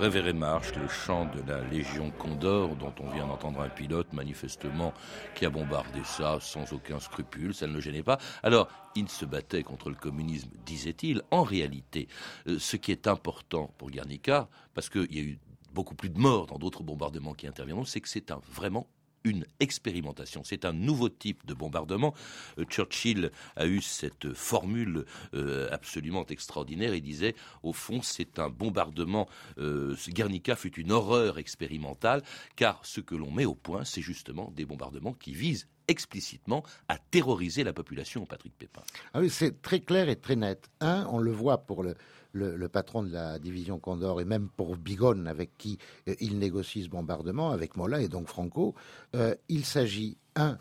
Révéré 0.00 0.32
Marche, 0.32 0.74
le 0.76 0.88
chant 0.88 1.26
de 1.26 1.46
la 1.46 1.60
Légion 1.60 2.10
Condor, 2.10 2.74
dont 2.74 2.94
on 3.00 3.10
vient 3.10 3.26
d'entendre 3.26 3.60
un 3.60 3.68
pilote, 3.68 4.14
manifestement, 4.14 4.94
qui 5.34 5.44
a 5.44 5.50
bombardé 5.50 6.00
ça 6.04 6.38
sans 6.40 6.72
aucun 6.72 6.98
scrupule, 6.98 7.52
ça 7.52 7.66
ne 7.66 7.74
le 7.74 7.80
gênait 7.82 8.02
pas. 8.02 8.16
Alors, 8.42 8.68
il 8.96 9.10
se 9.10 9.26
battait 9.26 9.62
contre 9.62 9.90
le 9.90 9.96
communisme, 9.96 10.48
disait-il. 10.64 11.20
En 11.30 11.42
réalité, 11.42 12.08
euh, 12.46 12.58
ce 12.58 12.78
qui 12.78 12.92
est 12.92 13.08
important 13.08 13.74
pour 13.76 13.90
Guernica, 13.90 14.48
parce 14.72 14.88
qu'il 14.88 15.14
y 15.14 15.18
a 15.18 15.22
eu 15.22 15.38
beaucoup 15.74 15.94
plus 15.94 16.08
de 16.08 16.18
morts 16.18 16.46
dans 16.46 16.56
d'autres 16.56 16.82
bombardements 16.82 17.34
qui 17.34 17.46
interviendront, 17.46 17.84
c'est 17.84 18.00
que 18.00 18.08
c'est 18.08 18.30
un 18.30 18.40
vraiment 18.50 18.86
une 19.24 19.44
expérimentation. 19.60 20.42
C'est 20.44 20.64
un 20.64 20.72
nouveau 20.72 21.08
type 21.08 21.44
de 21.46 21.54
bombardement. 21.54 22.14
Euh, 22.58 22.64
Churchill 22.64 23.30
a 23.56 23.66
eu 23.66 23.80
cette 23.80 24.32
formule 24.32 25.04
euh, 25.34 25.68
absolument 25.70 26.26
extraordinaire. 26.26 26.94
Il 26.94 27.02
disait, 27.02 27.34
au 27.62 27.72
fond, 27.72 28.02
c'est 28.02 28.38
un 28.38 28.48
bombardement. 28.48 29.28
Euh, 29.58 29.96
Guernica 30.08 30.56
fut 30.56 30.74
une 30.80 30.92
horreur 30.92 31.38
expérimentale, 31.38 32.22
car 32.56 32.80
ce 32.84 33.00
que 33.00 33.14
l'on 33.14 33.30
met 33.30 33.44
au 33.44 33.54
point, 33.54 33.84
c'est 33.84 34.02
justement 34.02 34.50
des 34.54 34.64
bombardements 34.64 35.12
qui 35.12 35.34
visent 35.34 35.66
explicitement 35.90 36.62
à 36.88 36.96
terroriser 36.98 37.64
la 37.64 37.72
population, 37.72 38.24
Patrick 38.24 38.56
Pépin. 38.56 38.82
Ah 39.12 39.20
oui, 39.20 39.28
c'est 39.28 39.60
très 39.60 39.80
clair 39.80 40.08
et 40.08 40.16
très 40.16 40.36
net. 40.36 40.70
Un, 40.80 41.06
on 41.10 41.18
le 41.18 41.32
voit 41.32 41.58
pour 41.58 41.82
le, 41.82 42.68
patron 42.68 43.02
de 43.02 43.12
la 43.12 43.38
division 43.40 43.80
Condor 43.80 44.20
et 44.20 44.24
même 44.24 44.48
pour 44.48 44.76
Bigon 44.76 45.26
avec 45.26 45.58
qui 45.58 45.78
euh, 46.08 46.14
il 46.20 46.38
négocie 46.38 46.84
ce 46.84 46.88
bombardement, 46.88 47.50
avec 47.50 47.76
Mola 47.76 48.00
et 48.00 48.08
donc 48.08 48.28
Franco, 48.28 48.74
euh, 49.16 49.34
il 49.48 49.64
s'agit, 49.64 50.16
un, 50.36 50.56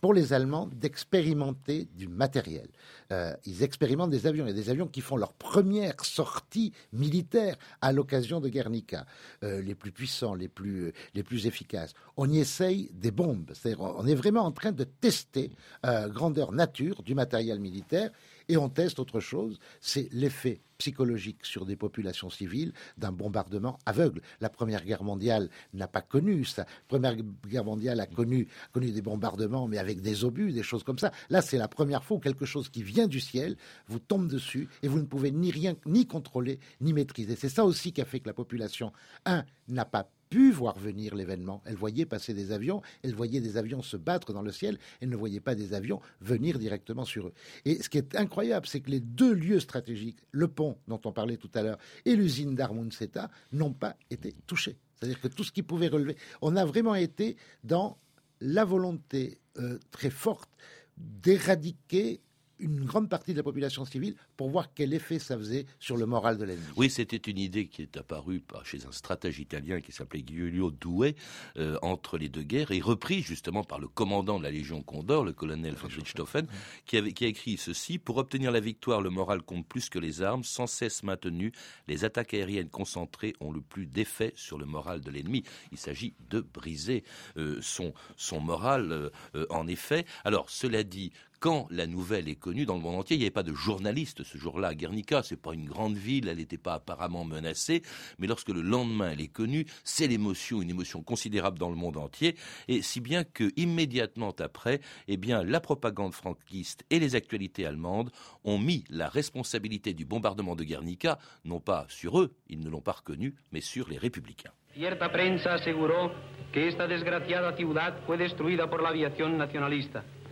pour 0.00 0.14
les 0.14 0.32
Allemands 0.32 0.68
d'expérimenter 0.72 1.88
du 1.94 2.08
matériel. 2.08 2.68
Euh, 3.12 3.34
ils 3.46 3.62
expérimentent 3.62 4.10
des 4.10 4.26
avions. 4.26 4.44
Il 4.46 4.48
y 4.48 4.52
a 4.52 4.54
des 4.54 4.70
avions 4.70 4.86
qui 4.86 5.00
font 5.00 5.16
leur 5.16 5.32
première 5.32 6.04
sortie 6.04 6.72
militaire 6.92 7.56
à 7.80 7.92
l'occasion 7.92 8.40
de 8.40 8.48
Guernica, 8.48 9.06
les 9.42 9.74
plus 9.74 9.92
puissants, 9.92 10.34
les 10.34 10.48
plus, 10.48 10.92
les 11.14 11.22
plus 11.22 11.46
efficaces. 11.46 11.92
On 12.16 12.30
y 12.30 12.38
essaye 12.38 12.90
des 12.92 13.10
bombes. 13.10 13.50
C'est-à-dire, 13.54 13.80
on 13.80 14.06
est 14.06 14.14
vraiment 14.14 14.42
en 14.42 14.52
train 14.52 14.72
de 14.72 14.84
tester 14.84 15.50
grandeur 15.84 16.52
nature 16.52 17.02
du 17.02 17.14
matériel 17.14 17.60
militaire 17.60 18.10
et 18.48 18.56
on 18.56 18.68
teste 18.68 18.98
autre 18.98 19.20
chose, 19.20 19.58
c'est 19.80 20.08
l'effet 20.12 20.60
psychologique 20.78 21.46
sur 21.46 21.64
des 21.64 21.76
populations 21.76 22.28
civiles 22.28 22.72
d'un 22.98 23.12
bombardement 23.12 23.78
aveugle. 23.86 24.20
La 24.40 24.48
Première 24.48 24.84
Guerre 24.84 25.04
mondiale 25.04 25.48
n'a 25.74 25.86
pas 25.86 26.02
connu 26.02 26.44
ça. 26.44 26.62
La 26.62 26.88
Première 26.88 27.14
Guerre 27.46 27.64
mondiale 27.64 28.00
a 28.00 28.06
connu, 28.06 28.48
des 28.74 29.02
bombardements, 29.02 29.68
mais 29.68 29.78
avec 29.78 30.00
des 30.00 30.24
obus, 30.24 30.52
des 30.52 30.64
choses 30.64 30.82
comme 30.82 30.98
ça. 30.98 31.12
Là, 31.30 31.40
c'est 31.40 31.56
la 31.58 31.68
première 31.68 32.02
fois 32.02 32.16
où 32.16 32.20
quelque 32.20 32.46
chose 32.46 32.68
qui 32.68 32.82
vient 32.82 33.06
du 33.06 33.20
ciel 33.20 33.56
vous 33.86 34.00
tombe 34.00 34.26
dessus 34.26 34.68
et 34.82 34.88
vous 34.88 34.98
ne 34.98 35.04
pouvez 35.04 35.30
ni 35.30 35.52
rien, 35.52 35.76
ni 35.86 36.06
contrôler, 36.06 36.58
ni 36.80 36.92
maîtriser. 36.92 37.36
C'est 37.36 37.48
ça 37.48 37.64
aussi 37.64 37.92
qui 37.92 38.00
a 38.00 38.04
fait 38.04 38.18
que 38.18 38.26
la 38.26 38.34
population, 38.34 38.92
un, 39.24 39.44
n'a 39.68 39.84
pas 39.84 40.10
pu 40.32 40.50
voir 40.50 40.78
venir 40.78 41.14
l'événement. 41.14 41.60
Elle 41.66 41.74
voyait 41.74 42.06
passer 42.06 42.32
des 42.32 42.52
avions, 42.52 42.80
elle 43.02 43.14
voyait 43.14 43.42
des 43.42 43.58
avions 43.58 43.82
se 43.82 43.98
battre 43.98 44.32
dans 44.32 44.40
le 44.40 44.50
ciel, 44.50 44.78
elle 45.02 45.10
ne 45.10 45.16
voyait 45.16 45.40
pas 45.40 45.54
des 45.54 45.74
avions 45.74 46.00
venir 46.22 46.58
directement 46.58 47.04
sur 47.04 47.26
eux. 47.26 47.34
Et 47.66 47.82
ce 47.82 47.90
qui 47.90 47.98
est 47.98 48.16
incroyable, 48.16 48.66
c'est 48.66 48.80
que 48.80 48.90
les 48.90 49.00
deux 49.00 49.34
lieux 49.34 49.60
stratégiques, 49.60 50.20
le 50.30 50.48
pont 50.48 50.78
dont 50.88 51.00
on 51.04 51.12
parlait 51.12 51.36
tout 51.36 51.50
à 51.54 51.60
l'heure 51.60 51.76
et 52.06 52.16
l'usine 52.16 52.54
d'Armunseta, 52.54 53.30
n'ont 53.52 53.74
pas 53.74 53.94
été 54.10 54.34
touchés. 54.46 54.78
C'est-à-dire 54.96 55.20
que 55.20 55.28
tout 55.28 55.44
ce 55.44 55.52
qui 55.52 55.62
pouvait 55.62 55.88
relever, 55.88 56.16
on 56.40 56.56
a 56.56 56.64
vraiment 56.64 56.94
été 56.94 57.36
dans 57.62 57.98
la 58.40 58.64
volonté 58.64 59.38
euh, 59.58 59.78
très 59.90 60.08
forte 60.08 60.48
d'éradiquer 60.96 62.22
une 62.62 62.84
grande 62.84 63.08
partie 63.08 63.32
de 63.32 63.38
la 63.38 63.42
population 63.42 63.84
civile 63.84 64.14
pour 64.36 64.48
voir 64.48 64.72
quel 64.74 64.94
effet 64.94 65.18
ça 65.18 65.36
faisait 65.36 65.66
sur 65.78 65.96
le 65.96 66.06
moral 66.06 66.38
de 66.38 66.44
l'ennemi. 66.44 66.66
Oui, 66.76 66.88
c'était 66.88 67.16
une 67.16 67.38
idée 67.38 67.66
qui 67.66 67.82
est 67.82 67.96
apparue 67.96 68.42
chez 68.64 68.86
un 68.86 68.92
stratège 68.92 69.38
italien 69.40 69.80
qui 69.80 69.92
s'appelait 69.92 70.24
Giulio 70.26 70.70
Douai 70.70 71.16
euh, 71.56 71.76
entre 71.82 72.18
les 72.18 72.28
deux 72.28 72.42
guerres 72.42 72.70
et 72.70 72.80
reprise 72.80 73.24
justement 73.24 73.64
par 73.64 73.80
le 73.80 73.88
commandant 73.88 74.38
de 74.38 74.44
la 74.44 74.50
Légion 74.50 74.82
Condor, 74.82 75.24
le 75.24 75.32
colonel 75.32 75.74
von 75.74 75.88
Richthofen, 75.88 76.46
qui, 76.86 76.96
avait, 76.96 77.12
qui 77.12 77.24
a 77.24 77.28
écrit 77.28 77.56
ceci 77.56 77.98
Pour 77.98 78.16
obtenir 78.16 78.52
la 78.52 78.60
victoire, 78.60 79.00
le 79.00 79.10
moral 79.10 79.42
compte 79.42 79.66
plus 79.66 79.88
que 79.88 79.98
les 79.98 80.22
armes, 80.22 80.44
sans 80.44 80.66
cesse 80.66 81.02
maintenues, 81.02 81.52
les 81.88 82.04
attaques 82.04 82.34
aériennes 82.34 82.70
concentrées 82.70 83.34
ont 83.40 83.52
le 83.52 83.60
plus 83.60 83.86
d'effet 83.86 84.32
sur 84.36 84.58
le 84.58 84.66
moral 84.66 85.00
de 85.00 85.10
l'ennemi. 85.10 85.42
Il 85.72 85.78
s'agit 85.78 86.14
de 86.30 86.40
briser 86.40 87.04
euh, 87.36 87.58
son, 87.60 87.92
son 88.16 88.40
moral, 88.40 89.10
euh, 89.34 89.46
en 89.50 89.66
effet. 89.66 90.04
Alors, 90.24 90.50
cela 90.50 90.84
dit, 90.84 91.12
quand 91.42 91.66
la 91.70 91.88
nouvelle 91.88 92.28
est 92.28 92.36
connue 92.36 92.66
dans 92.66 92.76
le 92.76 92.82
monde 92.82 92.94
entier, 92.94 93.16
il 93.16 93.18
n'y 93.18 93.24
avait 93.24 93.32
pas 93.32 93.42
de 93.42 93.52
journalistes 93.52 94.22
ce 94.22 94.38
jour-là 94.38 94.68
à 94.68 94.74
Guernica. 94.74 95.24
C'est 95.24 95.36
pas 95.36 95.52
une 95.52 95.64
grande 95.64 95.96
ville, 95.96 96.28
elle 96.28 96.36
n'était 96.36 96.56
pas 96.56 96.74
apparemment 96.74 97.24
menacée. 97.24 97.82
Mais 98.20 98.28
lorsque 98.28 98.50
le 98.50 98.62
lendemain 98.62 99.10
elle 99.10 99.20
est 99.20 99.26
connue, 99.26 99.66
c'est 99.82 100.06
l'émotion, 100.06 100.62
une 100.62 100.70
émotion 100.70 101.02
considérable 101.02 101.58
dans 101.58 101.68
le 101.68 101.74
monde 101.74 101.96
entier. 101.96 102.36
Et 102.68 102.80
si 102.80 103.00
bien 103.00 103.24
que 103.24 103.50
immédiatement 103.56 104.32
après, 104.38 104.80
eh 105.08 105.18
la 105.26 105.60
propagande 105.60 106.14
franquiste 106.14 106.84
et 106.90 107.00
les 107.00 107.16
actualités 107.16 107.66
allemandes 107.66 108.12
ont 108.44 108.58
mis 108.58 108.84
la 108.88 109.08
responsabilité 109.08 109.94
du 109.94 110.04
bombardement 110.04 110.54
de 110.54 110.62
Guernica, 110.62 111.18
non 111.44 111.58
pas 111.58 111.86
sur 111.88 112.20
eux, 112.20 112.36
ils 112.50 112.60
ne 112.60 112.70
l'ont 112.70 112.80
pas 112.80 112.92
reconnu, 112.92 113.34
mais 113.50 113.60
sur 113.60 113.88
les 113.88 113.98
républicains. 113.98 114.52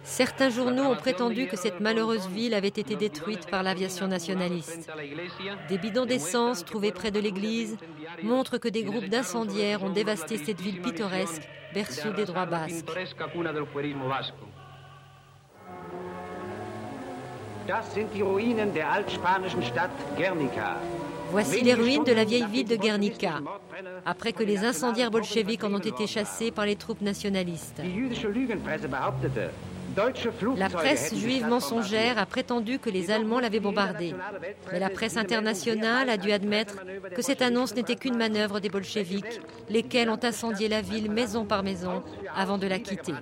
Certains 0.02 0.50
journaux 0.50 0.84
ont 0.84 0.96
prétendu 0.96 1.46
que 1.46 1.56
cette 1.56 1.80
malheureuse 1.80 2.26
ville 2.28 2.54
avait 2.54 2.68
été 2.68 2.96
détruite 2.96 3.48
par 3.50 3.62
l'aviation 3.62 4.08
nationaliste. 4.08 4.90
Des 5.68 5.78
bidons 5.78 6.06
d'essence 6.06 6.64
trouvés 6.64 6.92
près 6.92 7.10
de 7.10 7.20
l'église 7.20 7.76
montrent 8.22 8.58
que 8.58 8.68
des 8.68 8.82
groupes 8.82 9.08
d'incendiaires 9.08 9.82
ont 9.82 9.90
dévasté 9.90 10.38
cette 10.38 10.60
ville 10.60 10.80
pittoresque, 10.80 11.42
berceau 11.74 12.12
des 12.12 12.24
droits 12.24 12.46
basques. 12.46 12.86
Voici 21.30 21.60
les 21.60 21.74
ruines 21.74 22.04
de 22.04 22.12
la 22.12 22.24
vieille 22.24 22.46
ville 22.46 22.66
de 22.66 22.74
Guernica, 22.74 23.40
après 24.04 24.32
que 24.32 24.42
les 24.42 24.64
incendiaires 24.64 25.10
bolcheviques 25.12 25.62
en 25.62 25.74
ont 25.74 25.78
été 25.78 26.06
chassés 26.08 26.50
par 26.50 26.66
les 26.66 26.74
troupes 26.74 27.02
nationalistes. 27.02 27.80
La 30.56 30.68
presse 30.68 31.14
juive 31.14 31.46
mensongère 31.46 32.18
a 32.18 32.26
prétendu 32.26 32.78
que 32.78 32.90
les 32.90 33.10
Allemands 33.10 33.40
l'avaient 33.40 33.60
bombardé. 33.60 34.14
Mais 34.72 34.78
la 34.78 34.90
presse 34.90 35.16
internationale 35.16 36.08
a 36.08 36.16
dû 36.16 36.32
admettre 36.32 36.76
que 37.14 37.22
cette 37.22 37.42
annonce 37.42 37.74
n'était 37.74 37.96
qu'une 37.96 38.16
manœuvre 38.16 38.60
des 38.60 38.68
bolcheviks, 38.68 39.40
lesquels 39.68 40.10
ont 40.10 40.20
incendié 40.22 40.68
la 40.68 40.80
ville 40.80 41.10
maison 41.10 41.44
par 41.44 41.62
maison 41.62 42.02
avant 42.34 42.58
de 42.58 42.66
la 42.66 42.78
quitter. 42.78 43.14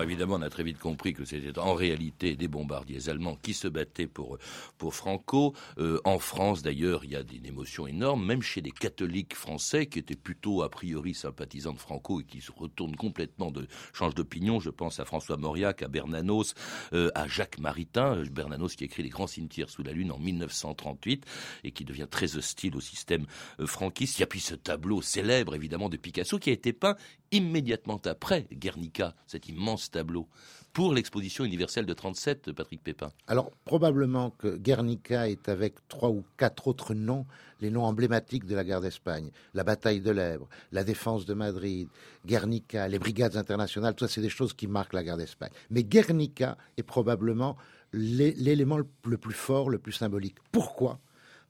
Évidemment, 0.00 0.36
on 0.36 0.42
a 0.42 0.48
très 0.48 0.62
vite 0.62 0.78
compris 0.78 1.12
que 1.12 1.24
c'était 1.24 1.58
en 1.58 1.74
réalité 1.74 2.34
des 2.34 2.48
bombardiers 2.48 3.08
allemands 3.08 3.36
qui 3.36 3.52
se 3.52 3.68
battaient 3.68 4.06
pour, 4.06 4.38
pour 4.78 4.94
Franco. 4.94 5.54
Euh, 5.78 6.00
en 6.04 6.18
France, 6.18 6.62
d'ailleurs, 6.62 7.04
il 7.04 7.10
y 7.10 7.16
a 7.16 7.20
une 7.20 7.46
émotion 7.46 7.86
énorme, 7.86 8.24
même 8.24 8.42
chez 8.42 8.62
des 8.62 8.70
catholiques 8.70 9.34
français 9.34 9.86
qui 9.86 9.98
étaient 9.98 10.16
plutôt 10.16 10.62
a 10.62 10.70
priori 10.70 11.14
sympathisants 11.14 11.74
de 11.74 11.78
Franco 11.78 12.20
et 12.20 12.24
qui 12.24 12.40
se 12.40 12.52
retournent 12.52 12.96
complètement, 12.96 13.50
de 13.50 13.66
changent 13.92 14.14
d'opinion. 14.14 14.60
Je 14.60 14.70
pense 14.70 14.98
à 14.98 15.04
François 15.04 15.36
Mauriac, 15.36 15.82
à 15.82 15.88
Bernanos, 15.88 16.54
euh, 16.92 17.10
à 17.14 17.28
Jacques 17.28 17.58
Maritain, 17.58 18.16
euh, 18.16 18.24
Bernanos 18.30 18.74
qui 18.74 18.84
écrit 18.84 19.02
Les 19.02 19.10
grands 19.10 19.26
cimetières 19.26 19.68
sous 19.68 19.82
la 19.82 19.92
lune 19.92 20.10
en 20.10 20.18
1938 20.18 21.26
et 21.64 21.72
qui 21.72 21.84
devient 21.84 22.08
très 22.10 22.36
hostile 22.36 22.76
au 22.76 22.80
système 22.80 23.26
franquiste. 23.66 24.18
Il 24.18 24.20
y 24.20 24.24
a 24.24 24.26
puis 24.26 24.40
ce 24.40 24.54
tableau 24.54 25.02
célèbre, 25.02 25.54
évidemment, 25.54 25.88
de 25.88 25.96
Picasso 25.96 26.38
qui 26.38 26.50
a 26.50 26.52
été 26.52 26.72
peint 26.72 26.96
immédiatement 27.32 28.00
après 28.04 28.46
Guernica, 28.52 29.14
cet 29.26 29.48
immense 29.48 29.90
tableau, 29.90 30.28
pour 30.72 30.94
l'exposition 30.94 31.44
universelle 31.44 31.84
de 31.84 31.92
37, 31.92 32.52
Patrick 32.52 32.82
Pépin 32.82 33.12
Alors, 33.26 33.50
probablement 33.66 34.30
que 34.30 34.56
Guernica 34.56 35.28
est 35.28 35.50
avec 35.50 35.74
trois 35.88 36.08
ou 36.08 36.24
quatre 36.38 36.66
autres 36.66 36.94
noms, 36.94 37.26
les 37.60 37.70
noms 37.70 37.84
emblématiques 37.84 38.46
de 38.46 38.54
la 38.54 38.64
guerre 38.64 38.80
d'Espagne. 38.80 39.30
La 39.52 39.64
bataille 39.64 40.00
de 40.00 40.10
l'Èbre, 40.10 40.48
la 40.72 40.82
défense 40.82 41.26
de 41.26 41.34
Madrid, 41.34 41.88
Guernica, 42.24 42.88
les 42.88 42.98
brigades 42.98 43.36
internationales, 43.36 43.94
tout 43.94 44.08
c'est 44.08 44.22
des 44.22 44.30
choses 44.30 44.54
qui 44.54 44.66
marquent 44.66 44.94
la 44.94 45.04
guerre 45.04 45.18
d'Espagne. 45.18 45.52
Mais 45.70 45.84
Guernica 45.84 46.56
est 46.78 46.82
probablement 46.82 47.56
l'élément 47.92 48.78
le 48.78 49.18
plus 49.18 49.34
fort, 49.34 49.68
le 49.68 49.78
plus 49.78 49.92
symbolique. 49.92 50.36
Pourquoi? 50.50 50.98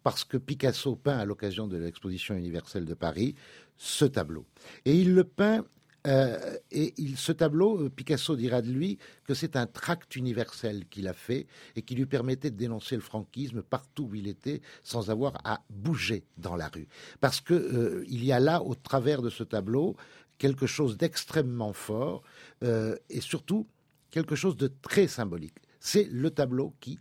Parce 0.02 0.24
que 0.24 0.36
Picasso 0.36 0.96
peint 0.96 1.18
à 1.18 1.24
l'occasion 1.24 1.68
de 1.68 1.76
l'exposition 1.76 2.34
universelle 2.34 2.84
de 2.84 2.94
Paris 2.94 3.36
ce 3.82 4.04
tableau. 4.04 4.46
Et 4.84 4.96
il 4.96 5.12
le 5.12 5.24
peint 5.24 5.64
euh, 6.06 6.56
et 6.70 6.94
il, 6.98 7.16
ce 7.16 7.32
tableau, 7.32 7.84
euh, 7.84 7.90
Picasso 7.90 8.36
dira 8.36 8.62
de 8.62 8.70
lui 8.70 8.98
que 9.24 9.34
c'est 9.34 9.56
un 9.56 9.66
tract 9.66 10.16
universel 10.16 10.86
qu'il 10.88 11.06
a 11.06 11.12
fait 11.12 11.46
et 11.76 11.82
qui 11.82 11.94
lui 11.94 12.06
permettait 12.06 12.50
de 12.50 12.56
dénoncer 12.56 12.96
le 12.96 13.02
franquisme 13.02 13.62
partout 13.62 14.08
où 14.10 14.14
il 14.14 14.26
était 14.26 14.62
sans 14.82 15.10
avoir 15.10 15.34
à 15.44 15.62
bouger 15.70 16.24
dans 16.38 16.56
la 16.56 16.68
rue. 16.68 16.88
Parce 17.20 17.40
que 17.40 17.54
euh, 17.54 18.04
il 18.08 18.24
y 18.24 18.32
a 18.32 18.40
là, 18.40 18.62
au 18.62 18.74
travers 18.74 19.20
de 19.22 19.30
ce 19.30 19.44
tableau, 19.44 19.96
quelque 20.38 20.66
chose 20.66 20.96
d'extrêmement 20.96 21.72
fort 21.72 22.22
et 22.62 23.20
surtout 23.20 23.68
quelque 24.10 24.34
chose 24.34 24.56
de 24.56 24.72
très 24.82 25.06
symbolique. 25.06 25.54
C'est 25.78 26.08
le 26.10 26.30
tableau 26.30 26.74
qui 26.80 26.98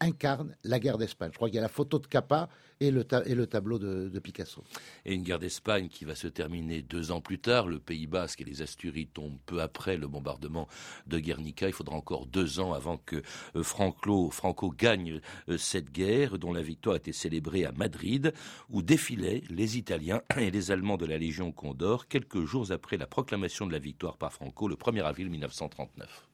incarne 0.00 0.56
la 0.64 0.78
guerre 0.78 0.98
d'Espagne. 0.98 1.30
Je 1.32 1.36
crois 1.36 1.48
qu'il 1.48 1.56
y 1.56 1.58
a 1.58 1.62
la 1.62 1.68
photo 1.68 1.98
de 1.98 2.06
Capa 2.06 2.48
et 2.80 2.90
le, 2.90 3.06
et 3.26 3.34
le 3.34 3.46
tableau 3.46 3.78
de, 3.78 4.18
Picasso. 4.18 4.64
Et 5.04 5.14
une 5.14 5.22
guerre 5.22 5.38
d'Espagne 5.38 5.88
qui 5.88 6.04
va 6.04 6.14
se 6.14 6.28
terminer 6.28 6.82
deux 6.82 7.10
ans 7.10 7.20
plus 7.20 7.38
tard. 7.38 7.66
Le 7.66 7.78
Pays 7.78 8.06
Basque 8.06 8.40
et 8.40 8.44
les 8.44 8.62
Asturies 8.62 9.06
tombent 9.06 9.38
peu 9.46 9.60
après 9.60 9.96
le 9.96 10.06
bombardement 10.06 10.68
de 11.06 11.18
Guernica. 11.18 11.66
Il 11.66 11.72
faudra 11.72 11.96
encore 11.96 12.26
deux 12.26 12.60
ans 12.60 12.72
avant 12.72 12.98
que 12.98 13.22
euh, 13.56 13.62
Franco, 13.62 14.30
Franco 14.30 14.70
gagne 14.70 15.20
euh, 15.48 15.58
cette 15.58 15.90
guerre, 15.90 16.38
dont 16.38 16.52
la 16.52 16.62
victoire 16.62 16.94
a 16.94 16.98
été 16.98 17.12
célébrée 17.12 17.64
à 17.64 17.72
Madrid, 17.72 18.32
où 18.70 18.82
défilaient 18.82 19.42
les 19.50 19.78
Italiens 19.78 20.22
et 20.38 20.50
les 20.50 20.70
Allemands 20.70 20.96
de 20.96 21.06
la 21.06 21.18
Légion 21.18 21.52
Condor 21.52 22.08
quelques 22.08 22.44
jours 22.44 22.70
après 22.70 22.96
la 22.96 23.06
proclamation 23.06 23.66
de 23.66 23.72
la 23.72 23.78
victoire 23.78 24.16
par 24.16 24.32
Franco 24.32 24.68
le 24.68 24.76
1er 24.76 25.02
avril 25.02 25.30
1939. 25.30 26.28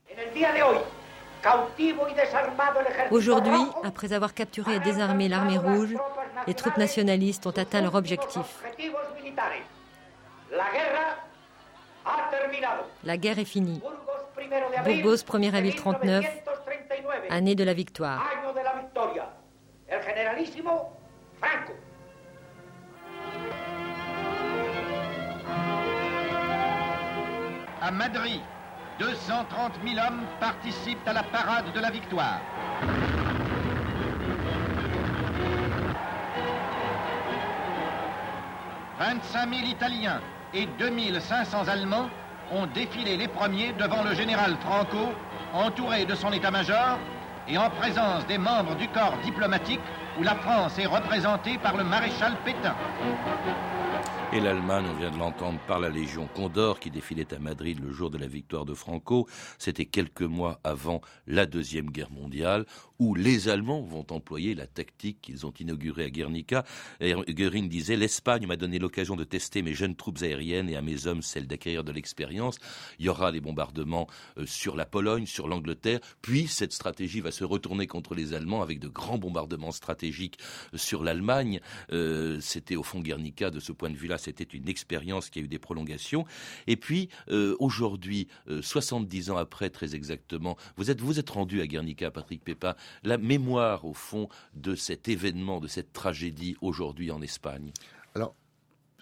Aujourd'hui, 3.10 3.60
après 3.84 4.12
avoir 4.12 4.34
capturé 4.34 4.76
et 4.76 4.80
désarmé 4.80 5.28
l'armée 5.28 5.58
rouge, 5.58 5.94
les 6.46 6.54
troupes 6.54 6.76
nationalistes 6.76 7.46
ont 7.46 7.50
atteint 7.56 7.80
leur 7.80 7.94
objectif. 7.94 8.62
La 13.04 13.16
guerre 13.16 13.38
est 13.38 13.44
finie. 13.44 13.80
Burgos, 14.84 15.16
1er 15.16 15.54
avril 15.54 15.74
39, 15.74 16.24
année 17.30 17.54
de 17.54 17.64
la 17.64 17.74
victoire. 17.74 18.24
À 27.80 27.90
Madrid, 27.90 28.40
230 28.98 29.74
000 29.86 30.04
hommes 30.04 30.22
participent 30.40 31.06
à 31.06 31.12
la 31.12 31.22
parade 31.22 31.72
de 31.72 31.80
la 31.80 31.90
victoire. 31.90 32.38
«25 38.98 39.54
000 39.54 39.66
Italiens 39.66 40.20
et 40.52 40.66
2500 40.78 41.68
Allemands 41.68 42.10
ont 42.50 42.66
défilé 42.66 43.16
les 43.16 43.28
premiers 43.28 43.72
devant 43.74 44.02
le 44.02 44.14
général 44.14 44.56
Franco, 44.60 45.12
entouré 45.52 46.04
de 46.04 46.16
son 46.16 46.32
état-major 46.32 46.98
et 47.46 47.56
en 47.56 47.70
présence 47.70 48.26
des 48.26 48.38
membres 48.38 48.74
du 48.74 48.88
corps 48.88 49.16
diplomatique 49.22 49.80
où 50.18 50.24
la 50.24 50.34
France 50.34 50.76
est 50.78 50.86
représentée 50.86 51.58
par 51.58 51.76
le 51.76 51.84
maréchal 51.84 52.34
Pétain. 52.44 52.74
Et 54.30 54.40
l'Allemagne, 54.40 54.84
on 54.94 54.98
vient 54.98 55.10
de 55.10 55.16
l'entendre 55.16 55.58
par 55.66 55.80
la 55.80 55.88
Légion 55.88 56.28
Condor 56.34 56.80
qui 56.80 56.90
défilait 56.90 57.32
à 57.32 57.38
Madrid 57.38 57.80
le 57.82 57.92
jour 57.92 58.10
de 58.10 58.18
la 58.18 58.26
victoire 58.26 58.66
de 58.66 58.74
Franco. 58.74 59.26
C'était 59.56 59.86
quelques 59.86 60.20
mois 60.20 60.60
avant 60.64 61.00
la 61.26 61.46
Deuxième 61.46 61.90
Guerre 61.90 62.10
mondiale 62.10 62.66
où 62.98 63.14
les 63.14 63.48
Allemands 63.48 63.82
vont 63.82 64.06
employer 64.10 64.54
la 64.54 64.66
tactique 64.66 65.20
qu'ils 65.20 65.46
ont 65.46 65.52
inaugurée 65.58 66.04
à 66.04 66.10
Guernica. 66.10 66.64
Et 67.00 67.14
Goering 67.14 67.68
disait 67.68 67.96
l'Espagne 67.96 68.46
m'a 68.46 68.56
donné 68.56 68.78
l'occasion 68.78 69.16
de 69.16 69.24
tester 69.24 69.62
mes 69.62 69.74
jeunes 69.74 69.96
troupes 69.96 70.22
aériennes 70.22 70.68
et 70.68 70.76
à 70.76 70.82
mes 70.82 71.06
hommes 71.06 71.22
celle 71.22 71.46
d'acquérir 71.46 71.84
de 71.84 71.92
l'expérience. 71.92 72.58
Il 72.98 73.06
y 73.06 73.08
aura 73.08 73.32
des 73.32 73.40
bombardements 73.40 74.08
euh, 74.38 74.46
sur 74.46 74.76
la 74.76 74.86
Pologne, 74.86 75.26
sur 75.26 75.48
l'Angleterre, 75.48 76.00
puis 76.22 76.46
cette 76.46 76.72
stratégie 76.72 77.20
va 77.20 77.30
se 77.30 77.44
retourner 77.44 77.86
contre 77.86 78.14
les 78.14 78.34
Allemands 78.34 78.62
avec 78.62 78.78
de 78.78 78.88
grands 78.88 79.18
bombardements 79.18 79.72
stratégiques 79.72 80.38
sur 80.74 81.02
l'Allemagne. 81.02 81.60
Euh, 81.92 82.38
c'était 82.40 82.76
au 82.76 82.82
fond 82.82 83.00
Guernica 83.00 83.50
de 83.50 83.60
ce 83.60 83.72
point 83.72 83.90
de 83.90 83.96
vue-là 83.96 84.18
c'était 84.18 84.44
une 84.44 84.68
expérience 84.68 85.30
qui 85.30 85.38
a 85.38 85.42
eu 85.42 85.48
des 85.48 85.58
prolongations. 85.58 86.24
Et 86.66 86.76
puis, 86.76 87.08
euh, 87.30 87.56
aujourd'hui, 87.58 88.28
70 88.60 89.30
euh, 89.30 89.32
ans 89.32 89.36
après, 89.36 89.70
très 89.70 89.94
exactement, 89.94 90.56
vous 90.76 90.90
êtes, 90.90 91.00
vous 91.00 91.18
êtes 91.18 91.30
rendu 91.30 91.60
à 91.60 91.66
Guernica, 91.66 92.10
Patrick 92.10 92.42
Pépin. 92.42 92.74
La 93.02 93.18
mémoire, 93.18 93.84
au 93.84 93.94
fond, 93.94 94.28
de 94.54 94.74
cet 94.74 95.08
événement, 95.08 95.60
de 95.60 95.68
cette 95.68 95.92
tragédie 95.92 96.56
aujourd'hui 96.60 97.10
en 97.10 97.22
Espagne. 97.22 97.72
Alors, 98.14 98.34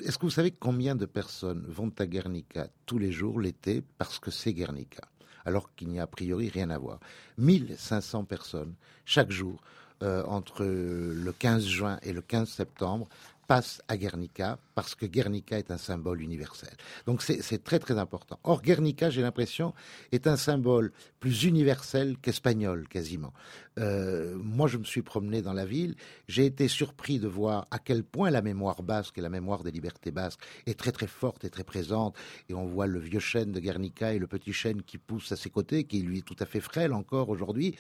est-ce 0.00 0.18
que 0.18 0.26
vous 0.26 0.30
savez 0.30 0.50
combien 0.50 0.94
de 0.94 1.06
personnes 1.06 1.64
vont 1.68 1.92
à 1.98 2.06
Guernica 2.06 2.68
tous 2.84 2.98
les 2.98 3.12
jours 3.12 3.40
l'été 3.40 3.82
parce 3.98 4.18
que 4.18 4.30
c'est 4.30 4.52
Guernica 4.52 5.02
alors 5.46 5.72
qu'il 5.76 5.88
n'y 5.88 6.00
a 6.00 6.02
a 6.02 6.06
priori 6.06 6.48
rien 6.48 6.70
à 6.70 6.78
voir? 6.78 6.98
1500 7.38 8.24
personnes 8.24 8.74
chaque 9.04 9.30
jour 9.30 9.62
euh, 10.02 10.22
entre 10.24 10.64
le 10.64 11.32
15 11.32 11.64
juin 11.64 11.98
et 12.02 12.12
le 12.12 12.20
15 12.20 12.50
septembre 12.50 13.08
passe 13.46 13.80
à 13.88 13.96
Guernica 13.96 14.58
parce 14.74 14.94
que 14.94 15.06
Guernica 15.06 15.58
est 15.58 15.70
un 15.70 15.78
symbole 15.78 16.20
universel. 16.20 16.74
Donc 17.06 17.22
c'est 17.22 17.64
très 17.64 17.78
très 17.78 17.98
important. 17.98 18.38
Or 18.44 18.62
Guernica, 18.62 19.10
j'ai 19.10 19.22
l'impression, 19.22 19.72
est 20.12 20.26
un 20.26 20.36
symbole 20.36 20.92
plus 21.20 21.44
universel 21.44 22.16
qu'espagnol 22.20 22.88
quasiment. 22.88 23.32
Euh, 23.78 24.36
moi, 24.36 24.68
je 24.68 24.78
me 24.78 24.84
suis 24.84 25.02
promené 25.02 25.42
dans 25.42 25.52
la 25.52 25.64
ville, 25.64 25.96
j'ai 26.28 26.46
été 26.46 26.68
surpris 26.68 27.18
de 27.18 27.28
voir 27.28 27.66
à 27.70 27.78
quel 27.78 28.04
point 28.04 28.30
la 28.30 28.42
mémoire 28.42 28.82
basque 28.82 29.18
et 29.18 29.20
la 29.20 29.28
mémoire 29.28 29.62
des 29.62 29.70
libertés 29.70 30.10
basques 30.10 30.40
est 30.66 30.78
très 30.78 30.92
très 30.92 31.06
forte 31.06 31.44
et 31.44 31.50
très 31.50 31.64
présente. 31.64 32.16
Et 32.48 32.54
on 32.54 32.66
voit 32.66 32.86
le 32.86 32.98
vieux 32.98 33.20
chêne 33.20 33.52
de 33.52 33.60
Guernica 33.60 34.12
et 34.12 34.18
le 34.18 34.26
petit 34.26 34.52
chêne 34.52 34.82
qui 34.82 34.98
pousse 34.98 35.32
à 35.32 35.36
ses 35.36 35.50
côtés, 35.50 35.84
qui 35.84 36.00
lui 36.00 36.18
est 36.18 36.26
tout 36.26 36.36
à 36.40 36.46
fait 36.46 36.60
frêle 36.60 36.92
encore 36.92 37.28
aujourd'hui 37.28 37.76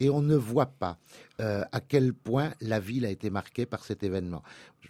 et 0.00 0.10
on 0.10 0.22
ne 0.22 0.36
voit 0.36 0.66
pas 0.66 0.98
euh, 1.40 1.64
à 1.72 1.80
quel 1.80 2.12
point 2.12 2.52
la 2.60 2.80
ville 2.80 3.04
a 3.04 3.10
été 3.10 3.30
marquée 3.30 3.66
par 3.66 3.84
cet 3.84 4.02
événement. 4.02 4.42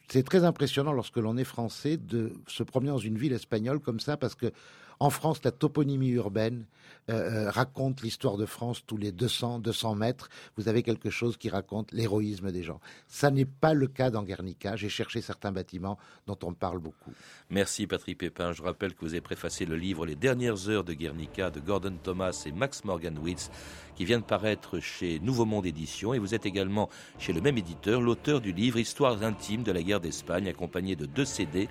C'est 0.08 0.22
très 0.22 0.44
impressionnant 0.44 0.92
lorsque 0.92 1.16
l'on 1.16 1.36
est 1.36 1.44
français 1.44 1.96
de 1.96 2.32
se 2.46 2.62
promener 2.62 2.90
dans 2.90 2.98
une 2.98 3.18
ville 3.18 3.32
espagnole 3.32 3.80
comme 3.80 4.00
ça 4.00 4.16
parce 4.16 4.34
que 4.34 4.52
en 5.00 5.10
France, 5.10 5.40
la 5.44 5.50
toponymie 5.50 6.10
urbaine 6.10 6.66
euh, 7.08 7.46
euh, 7.46 7.50
raconte 7.50 8.02
l'histoire 8.02 8.36
de 8.36 8.46
France 8.46 8.82
tous 8.84 8.96
les 8.96 9.12
200, 9.12 9.60
200 9.60 9.94
mètres. 9.94 10.28
Vous 10.56 10.68
avez 10.68 10.82
quelque 10.82 11.08
chose 11.08 11.36
qui 11.36 11.48
raconte 11.48 11.92
l'héroïsme 11.92 12.50
des 12.50 12.64
gens. 12.64 12.80
Ça 13.06 13.30
n'est 13.30 13.44
pas 13.44 13.74
le 13.74 13.86
cas 13.86 14.10
dans 14.10 14.24
Guernica. 14.24 14.74
J'ai 14.74 14.88
cherché 14.88 15.20
certains 15.20 15.52
bâtiments 15.52 15.98
dont 16.26 16.38
on 16.42 16.52
parle 16.52 16.80
beaucoup. 16.80 17.12
Merci 17.48 17.86
Patrick 17.86 18.18
Pépin. 18.18 18.52
Je 18.52 18.62
rappelle 18.62 18.94
que 18.94 19.02
vous 19.02 19.12
avez 19.12 19.20
préfacé 19.20 19.66
le 19.66 19.76
livre 19.76 20.04
Les 20.04 20.16
dernières 20.16 20.68
heures 20.68 20.82
de 20.82 20.94
Guernica 20.94 21.50
de 21.50 21.60
Gordon 21.60 21.96
Thomas 22.02 22.42
et 22.44 22.50
Max 22.50 22.84
Morganwitz 22.84 23.50
qui 23.94 24.04
vient 24.04 24.18
de 24.18 24.24
paraître 24.24 24.78
chez 24.78 25.18
Nouveau 25.20 25.46
Monde 25.46 25.64
Édition 25.64 26.12
et 26.12 26.18
vous 26.18 26.34
êtes 26.34 26.44
également 26.44 26.90
chez 27.18 27.32
le 27.32 27.40
même 27.40 27.56
éditeur 27.56 28.02
l'auteur 28.02 28.40
du 28.40 28.52
livre 28.52 28.78
Histoires 28.78 29.22
intimes 29.22 29.62
de 29.62 29.72
la 29.72 29.82
guerre 29.82 30.00
d'Espagne 30.00 30.48
accompagné 30.48 30.96
de 30.96 31.06
deux 31.06 31.24
CD 31.24 31.68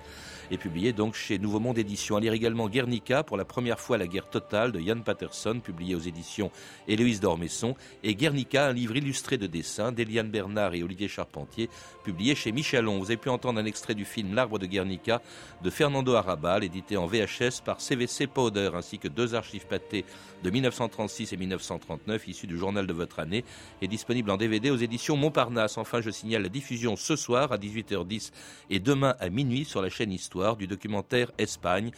et 0.50 0.58
publié 0.58 0.92
donc 0.92 1.14
chez 1.14 1.38
Nouveau 1.38 1.60
Monde 1.60 1.78
Édition. 1.78 2.16
À 2.16 2.20
lire 2.20 2.32
également 2.32 2.68
Guernica 2.68 3.15
pour 3.22 3.36
la 3.36 3.44
première 3.44 3.80
fois 3.80 3.98
la 3.98 4.06
guerre 4.06 4.28
totale 4.28 4.72
de 4.72 4.80
Yann 4.80 5.02
Patterson 5.02 5.60
publié 5.60 5.94
aux 5.94 6.00
éditions 6.00 6.50
Héloïse 6.88 7.20
d'Ormesson 7.20 7.74
et 8.02 8.14
Guernica 8.14 8.66
un 8.66 8.72
livre 8.72 8.96
illustré 8.96 9.38
de 9.38 9.46
dessins 9.46 9.92
d'Eliane 9.92 10.30
Bernard 10.30 10.74
et 10.74 10.82
Olivier 10.82 11.08
Charpentier 11.08 11.68
publié 12.04 12.34
chez 12.34 12.52
Michelon. 12.52 12.98
Vous 12.98 13.06
avez 13.06 13.16
pu 13.16 13.28
entendre 13.28 13.60
un 13.60 13.64
extrait 13.64 13.94
du 13.94 14.04
film 14.04 14.34
L'arbre 14.34 14.58
de 14.58 14.66
Guernica 14.66 15.22
de 15.62 15.70
Fernando 15.70 16.14
Arrabal 16.14 16.64
édité 16.64 16.96
en 16.96 17.06
VHS 17.06 17.62
par 17.64 17.80
CVC 17.80 18.26
Powder 18.26 18.70
ainsi 18.74 18.98
que 18.98 19.08
deux 19.08 19.34
archives 19.34 19.66
pâtées 19.66 20.04
de 20.42 20.50
1936 20.50 21.32
et 21.32 21.36
1939 21.36 22.28
issues 22.28 22.46
du 22.46 22.58
journal 22.58 22.86
de 22.86 22.92
votre 22.92 23.18
année 23.18 23.44
est 23.82 23.88
disponible 23.88 24.30
en 24.30 24.36
DVD 24.36 24.70
aux 24.70 24.76
éditions 24.76 25.16
Montparnasse. 25.16 25.78
Enfin, 25.78 26.00
je 26.00 26.10
signale 26.10 26.42
la 26.42 26.48
diffusion 26.48 26.96
ce 26.96 27.16
soir 27.16 27.52
à 27.52 27.58
18h10 27.58 28.32
et 28.70 28.80
demain 28.80 29.14
à 29.18 29.28
minuit 29.28 29.64
sur 29.64 29.82
la 29.82 29.88
chaîne 29.88 30.12
Histoire 30.12 30.56
du 30.56 30.66
documentaire 30.66 31.30
Espagne 31.38 31.90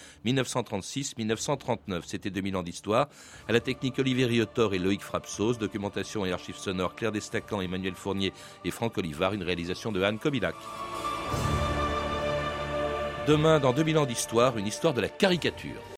1936-1939. 1.17 2.03
C'était 2.07 2.31
2000 2.31 2.57
ans 2.57 2.63
d'histoire. 2.63 3.09
À 3.49 3.53
la 3.53 3.61
technique 3.61 3.99
Olivier 3.99 4.27
Riotor 4.27 4.75
et 4.75 4.79
Loïc 4.79 5.03
Frapsos, 5.03 5.55
documentation 5.55 6.27
et 6.27 6.33
archives 6.33 6.57
sonores 6.57 6.95
Claire 6.95 7.13
Destacan, 7.13 7.61
Emmanuel 7.61 7.95
Fournier 7.95 8.33
et 8.65 8.71
Franck 8.71 8.99
Olivard, 8.99 9.33
une 9.33 9.43
réalisation 9.43 9.93
de 9.93 10.03
Anne 10.03 10.19
Kobilac. 10.19 10.55
Demain, 13.27 13.61
dans 13.61 13.73
2000 13.73 13.99
ans 13.99 14.07
d'histoire, 14.07 14.57
une 14.57 14.67
histoire 14.67 14.95
de 14.95 15.03
la 15.03 15.09
caricature. 15.09 15.83